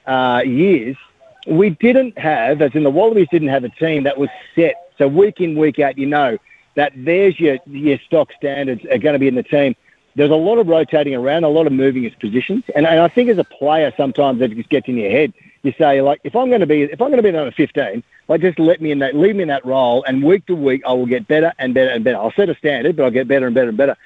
uh, 0.07 0.43
years. 0.45 0.99
We 1.47 1.71
didn't 1.71 2.19
have, 2.19 2.61
as 2.61 2.75
in 2.75 2.83
the 2.83 2.91
Wallabies 2.91 3.29
didn't 3.31 3.49
have 3.49 3.65
a 3.65 3.71
team 3.71 4.03
that 4.03 4.19
was 4.19 4.29
set. 4.55 4.93
So 4.99 5.09
week 5.09 5.41
in, 5.41 5.59
week 5.59 5.79
out, 5.79 5.97
you 5.97 6.05
know 6.05 6.37
that 6.75 6.93
there's 6.95 7.41
your, 7.41 7.57
your 7.65 7.99
stock 8.01 8.35
standards 8.37 8.85
are 8.85 8.99
going 8.99 9.15
to 9.15 9.19
be 9.19 9.29
in 9.29 9.35
the 9.35 9.43
team. 9.43 9.75
There's 10.15 10.31
a 10.31 10.35
lot 10.35 10.59
of 10.59 10.67
rotating 10.67 11.15
around, 11.15 11.45
a 11.45 11.49
lot 11.49 11.67
of 11.67 11.73
moving 11.73 12.03
his 12.03 12.15
positions. 12.17 12.65
And, 12.75 12.87
and 12.87 13.01
I 13.01 13.09
think 13.09 13.31
as 13.31 13.39
a 13.39 13.45
player, 13.45 13.95
sometimes 13.97 14.43
it 14.43 14.55
just 14.55 14.69
gets 14.69 14.89
in 14.89 14.99
your 14.99 15.11
head 15.11 15.33
you 15.63 15.73
say 15.79 16.01
like, 16.03 16.21
if 16.25 16.37
I'm 16.37 16.49
going 16.49 16.61
to 16.61 16.67
be, 16.67 16.83
if 16.83 17.01
I'm 17.01 17.09
going 17.09 17.19
to 17.19 17.23
be 17.23 17.31
number 17.31 17.51
15, 17.51 18.03
like 18.29 18.41
just 18.41 18.59
let 18.59 18.81
me 18.81 18.91
in 18.91 18.99
that, 19.01 19.15
leave 19.15 19.37
me 19.37 19.43
in 19.43 19.49
that 19.49 19.65
role, 19.65 20.05
and 20.05 20.23
week 20.23 20.47
to 20.47 20.55
week 20.55 20.83
I 20.87 20.93
will 20.93 21.07
get 21.07 21.27
better 21.27 21.53
and 21.59 21.75
better 21.75 21.91
and 21.91 22.05
better. 22.05 22.19
I'll 22.19 22.33
set 22.33 22.49
a 22.49 22.55
standard, 22.57 22.97
but 22.97 23.05
I'll 23.05 23.11
get 23.11 23.29
better 23.29 23.47
and 23.47 23.55
better 23.55 23.69
and 23.69 23.77
better. 23.77 23.97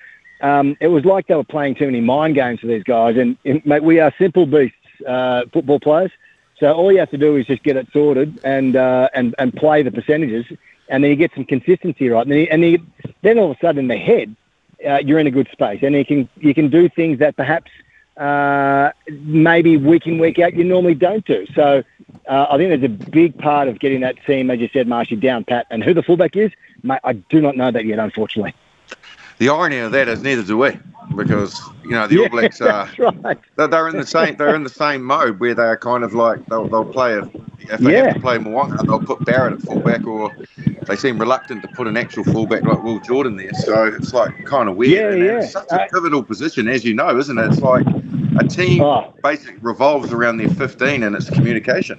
Um, 0.40 0.76
it 0.80 0.88
was 0.88 1.04
like 1.04 1.26
they 1.28 1.34
were 1.34 1.44
playing 1.44 1.76
too 1.76 1.86
many 1.86 2.00
mind 2.00 2.34
games 2.34 2.60
for 2.60 2.66
these 2.66 2.82
guys, 2.82 3.16
and, 3.16 3.36
and 3.44 3.64
mate, 3.64 3.82
we 3.82 4.00
are 4.00 4.12
simple 4.18 4.46
beasts, 4.46 4.76
uh, 5.06 5.44
football 5.52 5.78
players. 5.78 6.10
So 6.58 6.72
all 6.72 6.92
you 6.92 6.98
have 6.98 7.10
to 7.10 7.18
do 7.18 7.36
is 7.36 7.46
just 7.46 7.62
get 7.62 7.76
it 7.76 7.88
sorted 7.92 8.38
and 8.44 8.76
uh, 8.76 9.08
and 9.14 9.34
and 9.38 9.52
play 9.52 9.82
the 9.82 9.90
percentages, 9.90 10.46
and 10.88 11.02
then 11.02 11.10
you 11.10 11.16
get 11.16 11.32
some 11.34 11.44
consistency 11.44 12.08
right, 12.08 12.22
and 12.22 12.32
then, 12.32 12.46
and 12.50 12.62
then, 12.62 12.92
then 13.22 13.38
all 13.38 13.50
of 13.50 13.56
a 13.56 13.60
sudden 13.60 13.80
in 13.80 13.88
the 13.88 13.96
head, 13.96 14.34
uh, 14.88 14.98
you're 15.04 15.18
in 15.18 15.26
a 15.26 15.30
good 15.30 15.48
space, 15.52 15.80
and 15.82 15.94
you 15.94 16.04
can 16.04 16.28
you 16.38 16.54
can 16.54 16.70
do 16.70 16.88
things 16.88 17.18
that 17.18 17.36
perhaps 17.36 17.70
uh, 18.16 18.81
maybe 19.32 19.76
week 19.76 20.06
in, 20.06 20.18
week 20.18 20.38
out, 20.38 20.54
you 20.54 20.64
normally 20.64 20.94
don't 20.94 21.24
do. 21.24 21.46
So 21.54 21.82
uh, 22.28 22.46
I 22.50 22.56
think 22.56 22.68
there's 22.70 22.84
a 22.84 23.10
big 23.10 23.38
part 23.38 23.68
of 23.68 23.78
getting 23.78 24.00
that 24.00 24.16
team, 24.24 24.50
as 24.50 24.60
you 24.60 24.68
said, 24.72 24.86
Marshy, 24.86 25.16
down 25.16 25.44
pat. 25.44 25.66
And 25.70 25.82
who 25.82 25.94
the 25.94 26.02
fullback 26.02 26.36
is, 26.36 26.52
mate, 26.82 27.00
I 27.04 27.14
do 27.14 27.40
not 27.40 27.56
know 27.56 27.70
that 27.70 27.84
yet, 27.84 27.98
unfortunately. 27.98 28.54
The 29.38 29.48
irony 29.48 29.78
of 29.78 29.92
that 29.92 30.08
is 30.08 30.22
neither 30.22 30.44
do 30.44 30.58
we, 30.58 30.78
because 31.16 31.60
you 31.82 31.90
know 31.90 32.06
the 32.06 32.16
yeah, 32.16 32.22
All 32.22 32.28
Blacks 32.28 32.60
are 32.60 32.88
right. 32.98 33.38
they're, 33.56 33.88
in 33.88 33.96
the 33.96 34.06
same 34.06 34.36
they're 34.36 34.54
in 34.54 34.62
the 34.62 34.70
same 34.70 35.02
mode 35.02 35.40
where 35.40 35.52
they're 35.52 35.76
kind 35.76 36.04
of 36.04 36.14
like 36.14 36.46
they'll, 36.46 36.68
they'll 36.68 36.84
play 36.84 37.14
a, 37.14 37.28
if 37.58 37.80
they 37.80 37.92
yeah. 37.92 38.04
have 38.04 38.14
to 38.14 38.20
play 38.20 38.38
Mo'unga, 38.38 38.86
they'll 38.86 39.00
put 39.00 39.24
Barrett 39.24 39.54
at 39.54 39.62
fullback, 39.62 40.06
or 40.06 40.30
they 40.86 40.94
seem 40.94 41.18
reluctant 41.18 41.62
to 41.62 41.68
put 41.68 41.88
an 41.88 41.96
actual 41.96 42.22
fullback 42.24 42.62
like 42.62 42.84
Will 42.84 43.00
Jordan 43.00 43.36
there. 43.36 43.52
So 43.54 43.86
it's 43.86 44.12
like 44.12 44.44
kind 44.44 44.68
of 44.68 44.76
weird. 44.76 44.92
Yeah, 44.92 45.10
and 45.10 45.24
yeah. 45.24 45.38
It's 45.40 45.52
such 45.52 45.72
a 45.72 45.88
pivotal 45.92 46.22
position, 46.22 46.68
as 46.68 46.84
you 46.84 46.94
know, 46.94 47.18
isn't 47.18 47.36
it? 47.36 47.46
It's 47.46 47.60
like 47.60 47.86
a 48.38 48.46
team 48.46 48.82
oh. 48.82 49.12
basically 49.22 49.58
revolves 49.60 50.12
around 50.12 50.38
their 50.38 50.48
15 50.48 51.02
and 51.02 51.14
it's 51.14 51.30
communication. 51.30 51.98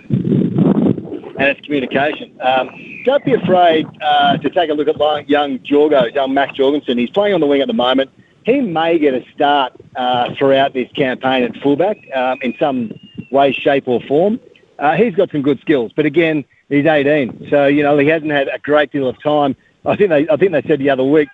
And 1.38 1.50
it's 1.50 1.62
communication. 1.62 2.40
Um, 2.42 2.70
don't 3.06 3.24
be 3.26 3.34
afraid 3.34 3.88
uh, 4.02 4.38
to 4.38 4.50
take 4.50 4.70
a 4.70 4.74
look 4.74 4.88
at 4.88 5.30
young 5.30 5.60
Jorgo, 5.60 6.14
young 6.14 6.34
Max 6.34 6.56
Jorgensen. 6.56 6.98
He's 6.98 7.10
playing 7.10 7.34
on 7.34 7.42
the 7.42 7.48
wing 7.48 7.62
at 7.62 7.68
the 7.68 7.74
moment. 7.74 8.12
He 8.46 8.62
may 8.62 9.00
get 9.00 9.14
a 9.14 9.26
start 9.34 9.74
uh, 9.96 10.34
throughout 10.38 10.74
this 10.74 10.92
campaign 10.92 11.44
at 11.44 11.56
fullback 11.58 11.98
um, 12.14 12.40
in 12.42 12.54
some 12.60 12.94
way, 13.32 13.52
shape, 13.52 13.88
or 13.88 14.02
form. 14.02 14.40
Uh, 14.80 14.96
he's 14.96 15.16
got 15.16 15.32
some 15.32 15.42
good 15.42 15.60
skills, 15.60 15.92
but 15.96 16.06
again, 16.06 16.44
he's 16.68 16.86
18, 16.86 17.48
so 17.50 17.68
you 17.68 17.84
know 17.84 17.98
he 17.98 18.08
hasn't 18.08 18.32
had 18.32 18.48
a 18.50 18.60
great 18.60 18.92
deal 18.92 19.08
of 19.08 19.22
time. 19.22 19.56
I 19.86 19.96
think 19.96 20.10
they, 20.10 20.28
I 20.28 20.36
think 20.36 20.52
they 20.52 20.62
said 20.64 20.80
the 20.80 20.90
other 20.90 21.04
week 21.04 21.30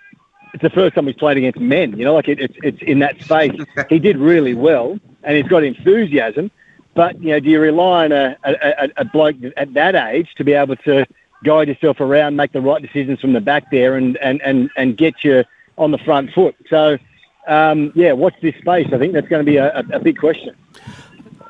it's 0.52 0.62
the 0.62 0.70
first 0.70 0.94
time 0.94 1.06
he's 1.06 1.16
played 1.16 1.36
against 1.36 1.60
men. 1.60 1.96
You 1.96 2.04
know, 2.04 2.14
like 2.14 2.28
it, 2.28 2.40
it's 2.40 2.54
it's 2.62 2.82
in 2.82 3.00
that 3.00 3.20
space. 3.20 3.58
he 3.88 3.98
did 3.98 4.16
really 4.16 4.54
well, 4.54 4.98
and 5.22 5.36
he's 5.36 5.46
got 5.46 5.64
enthusiasm. 5.64 6.50
But 6.94 7.20
you 7.22 7.30
know, 7.30 7.40
do 7.40 7.48
you 7.48 7.60
rely 7.60 8.06
on 8.06 8.12
a, 8.12 8.36
a, 8.44 8.88
a 8.98 9.04
bloke 9.04 9.36
at 9.56 9.74
that 9.74 9.94
age 9.94 10.34
to 10.36 10.44
be 10.44 10.52
able 10.52 10.76
to 10.76 11.06
guide 11.44 11.68
yourself 11.68 12.00
around, 12.00 12.36
make 12.36 12.52
the 12.52 12.60
right 12.60 12.82
decisions 12.82 13.20
from 13.20 13.32
the 13.32 13.40
back 13.40 13.70
there, 13.70 13.96
and 13.96 14.16
and 14.18 14.42
and, 14.42 14.70
and 14.76 14.96
get 14.96 15.24
you 15.24 15.44
on 15.78 15.92
the 15.92 15.98
front 15.98 16.32
foot? 16.32 16.56
So, 16.68 16.98
um, 17.46 17.92
yeah, 17.94 18.12
watch 18.12 18.34
this 18.42 18.56
space. 18.56 18.88
I 18.92 18.98
think 18.98 19.12
that's 19.12 19.28
going 19.28 19.44
to 19.44 19.50
be 19.50 19.56
a, 19.56 19.84
a 19.92 20.00
big 20.00 20.18
question. 20.18 20.56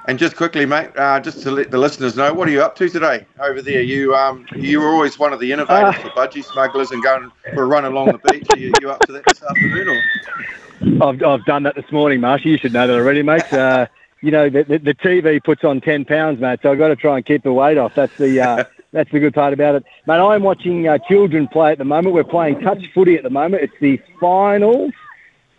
And 0.07 0.19
just 0.19 0.37
quickly, 0.37 0.67
mate, 0.67 0.91
uh, 0.97 1.21
just 1.21 1.43
to 1.43 1.51
let 1.51 1.71
the 1.71 1.79
listeners 1.79 2.17
know, 2.17 2.33
what 2.33 2.49
are 2.49 2.51
you 2.51 2.63
up 2.63 2.75
to 2.77 2.89
today 2.89 3.27
over 3.39 3.61
there? 3.61 3.83
You 3.83 4.15
um, 4.15 4.47
you 4.57 4.81
were 4.81 4.89
always 4.89 5.19
one 5.19 5.33
of 5.33 5.41
the 5.41 5.53
innovators 5.53 5.95
uh, 5.97 6.09
for 6.09 6.09
budgie 6.11 6.45
smugglers 6.45 6.91
and 6.91 7.03
going 7.03 7.31
for 7.55 7.63
a 7.63 7.67
run 7.67 7.85
along 7.85 8.07
the 8.07 8.33
beach. 8.33 8.47
Are 8.51 8.59
you, 8.59 8.73
you 8.81 8.91
up 8.91 9.01
to 9.07 9.13
that 9.13 9.25
this 9.27 9.43
afternoon? 9.43 9.89
Or? 9.89 11.09
I've, 11.09 11.23
I've 11.23 11.45
done 11.45 11.65
that 11.65 11.75
this 11.75 11.91
morning, 11.93 12.21
Marsha. 12.21 12.47
You 12.47 12.57
should 12.57 12.73
know 12.73 12.87
that 12.87 12.95
already, 12.95 13.23
mate. 13.23 13.53
Uh, 13.53 13.87
you 14.23 14.31
know, 14.31 14.49
the, 14.49 14.65
the, 14.65 14.79
the, 14.79 14.95
TV 14.95 15.43
puts 15.43 15.65
on 15.65 15.81
10 15.81 16.05
pounds, 16.05 16.41
mate, 16.41 16.61
so 16.63 16.73
I've 16.73 16.79
got 16.79 16.89
to 16.89 16.97
try 16.97 17.17
and 17.17 17.25
keep 17.25 17.43
the 17.43 17.53
weight 17.53 17.79
off. 17.79 17.95
That's 17.95 18.17
the 18.17 18.41
uh, 18.41 18.65
that's 18.93 19.11
the 19.13 19.21
good 19.21 19.35
part 19.35 19.53
about 19.53 19.77
it. 19.77 19.85
Mate, 20.07 20.19
I'm 20.19 20.43
watching 20.43 20.89
uh, 20.89 20.99
children 20.99 21.47
play 21.49 21.73
at 21.73 21.79
the 21.79 21.85
moment. 21.85 22.15
We're 22.15 22.25
playing 22.25 22.61
touch 22.61 22.83
footy 22.95 23.17
at 23.17 23.23
the 23.23 23.31
moment. 23.31 23.63
It's 23.63 23.75
the 23.81 24.01
finals 24.21 24.93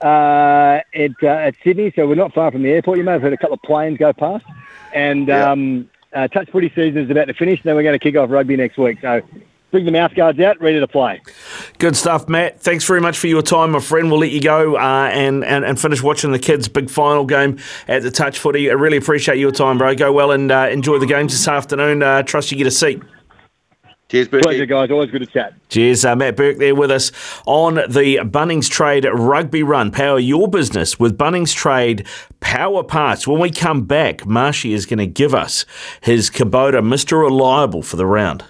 uh, 0.02 0.82
at, 0.94 1.12
uh, 1.24 1.28
at 1.28 1.56
Sydney, 1.64 1.92
so 1.96 2.08
we're 2.08 2.16
not 2.16 2.34
far 2.34 2.52
from 2.52 2.64
the 2.64 2.70
airport. 2.70 2.98
You 2.98 3.04
may 3.04 3.14
have 3.14 3.22
heard 3.22 3.34
a 3.34 3.38
couple 3.38 3.56
of 3.56 3.62
planes 3.62 3.98
go 3.98 4.14
past. 4.14 4.46
And 4.94 5.28
yeah. 5.28 5.52
um, 5.52 5.90
uh, 6.14 6.28
touch 6.28 6.50
footy 6.50 6.70
season 6.70 6.98
is 6.98 7.10
about 7.10 7.26
to 7.26 7.34
finish, 7.34 7.60
and 7.60 7.66
then 7.66 7.76
we're 7.76 7.84
going 7.84 7.98
to 7.98 8.04
kick 8.04 8.16
off 8.16 8.30
rugby 8.30 8.56
next 8.58 8.78
week. 8.78 9.00
So 9.02 9.22
bring 9.72 9.86
the 9.86 9.92
mouth 9.92 10.14
guards 10.14 10.40
out, 10.40 10.60
ready 10.62 10.80
to 10.80 10.88
play. 10.88 11.22
Good 11.78 11.96
stuff, 11.96 12.28
Matt. 12.28 12.60
Thanks 12.60 12.86
very 12.86 13.00
much 13.00 13.18
for 13.18 13.28
your 13.28 13.42
time, 13.42 13.72
my 13.72 13.80
friend. 13.80 14.12
We'll 14.12 14.20
let 14.20 14.32
you 14.32 14.42
go 14.42 14.76
uh, 14.76 15.10
and, 15.14 15.46
and, 15.46 15.64
and 15.64 15.80
finish 15.80 16.04
watching 16.04 16.32
the 16.32 16.40
kids' 16.40 16.68
big 16.68 16.90
final 16.90 17.26
game 17.26 17.60
at 17.88 18.04
the 18.04 18.12
touch 18.12 18.40
footy. 18.40 18.70
I 18.70 18.74
really 18.74 18.98
appreciate 18.98 19.38
your 19.38 19.52
time, 19.52 19.78
bro. 19.78 19.96
Go 19.96 20.12
well 20.12 20.32
and 20.32 20.52
uh, 20.52 20.68
enjoy 20.70 21.00
the 21.00 21.06
games 21.06 21.32
this 21.32 21.48
afternoon. 21.48 22.04
Uh, 22.04 22.24
trust 22.24 22.52
you 22.52 22.58
get 22.58 22.68
a 22.68 22.72
seat. 22.72 23.02
Cheers, 24.12 24.28
Burke. 24.28 24.44
Pleasure, 24.44 24.66
guys. 24.66 24.92
Always 24.92 25.10
good 25.10 25.22
to 25.22 25.26
chat. 25.26 25.54
Cheers. 25.70 26.04
Uh, 26.04 26.18
Matt 26.18 26.36
Burke 26.36 26.58
there 26.58 26.76
with 26.76 26.92
us 26.92 27.14
on 27.46 27.76
the 27.76 28.20
Bunnings 28.26 28.70
Trade 28.70 29.06
Rugby 29.06 29.64
Run. 29.64 29.90
Power 29.90 30.20
your 30.20 30.50
business 30.50 31.00
with 31.00 31.18
Bunnings 31.18 31.56
Trade 31.56 32.06
Power 32.42 32.84
Pass. 32.84 33.26
When 33.26 33.40
we 33.40 33.50
come 33.50 33.86
back, 33.86 34.26
Marshy 34.26 34.74
is 34.74 34.86
going 34.86 35.00
to 35.00 35.08
give 35.08 35.34
us 35.34 35.66
his 36.02 36.30
Kubota 36.30 36.82
Mr. 36.82 37.22
Reliable 37.22 37.82
for 37.84 37.96
the 37.96 38.06
round. 38.06 38.44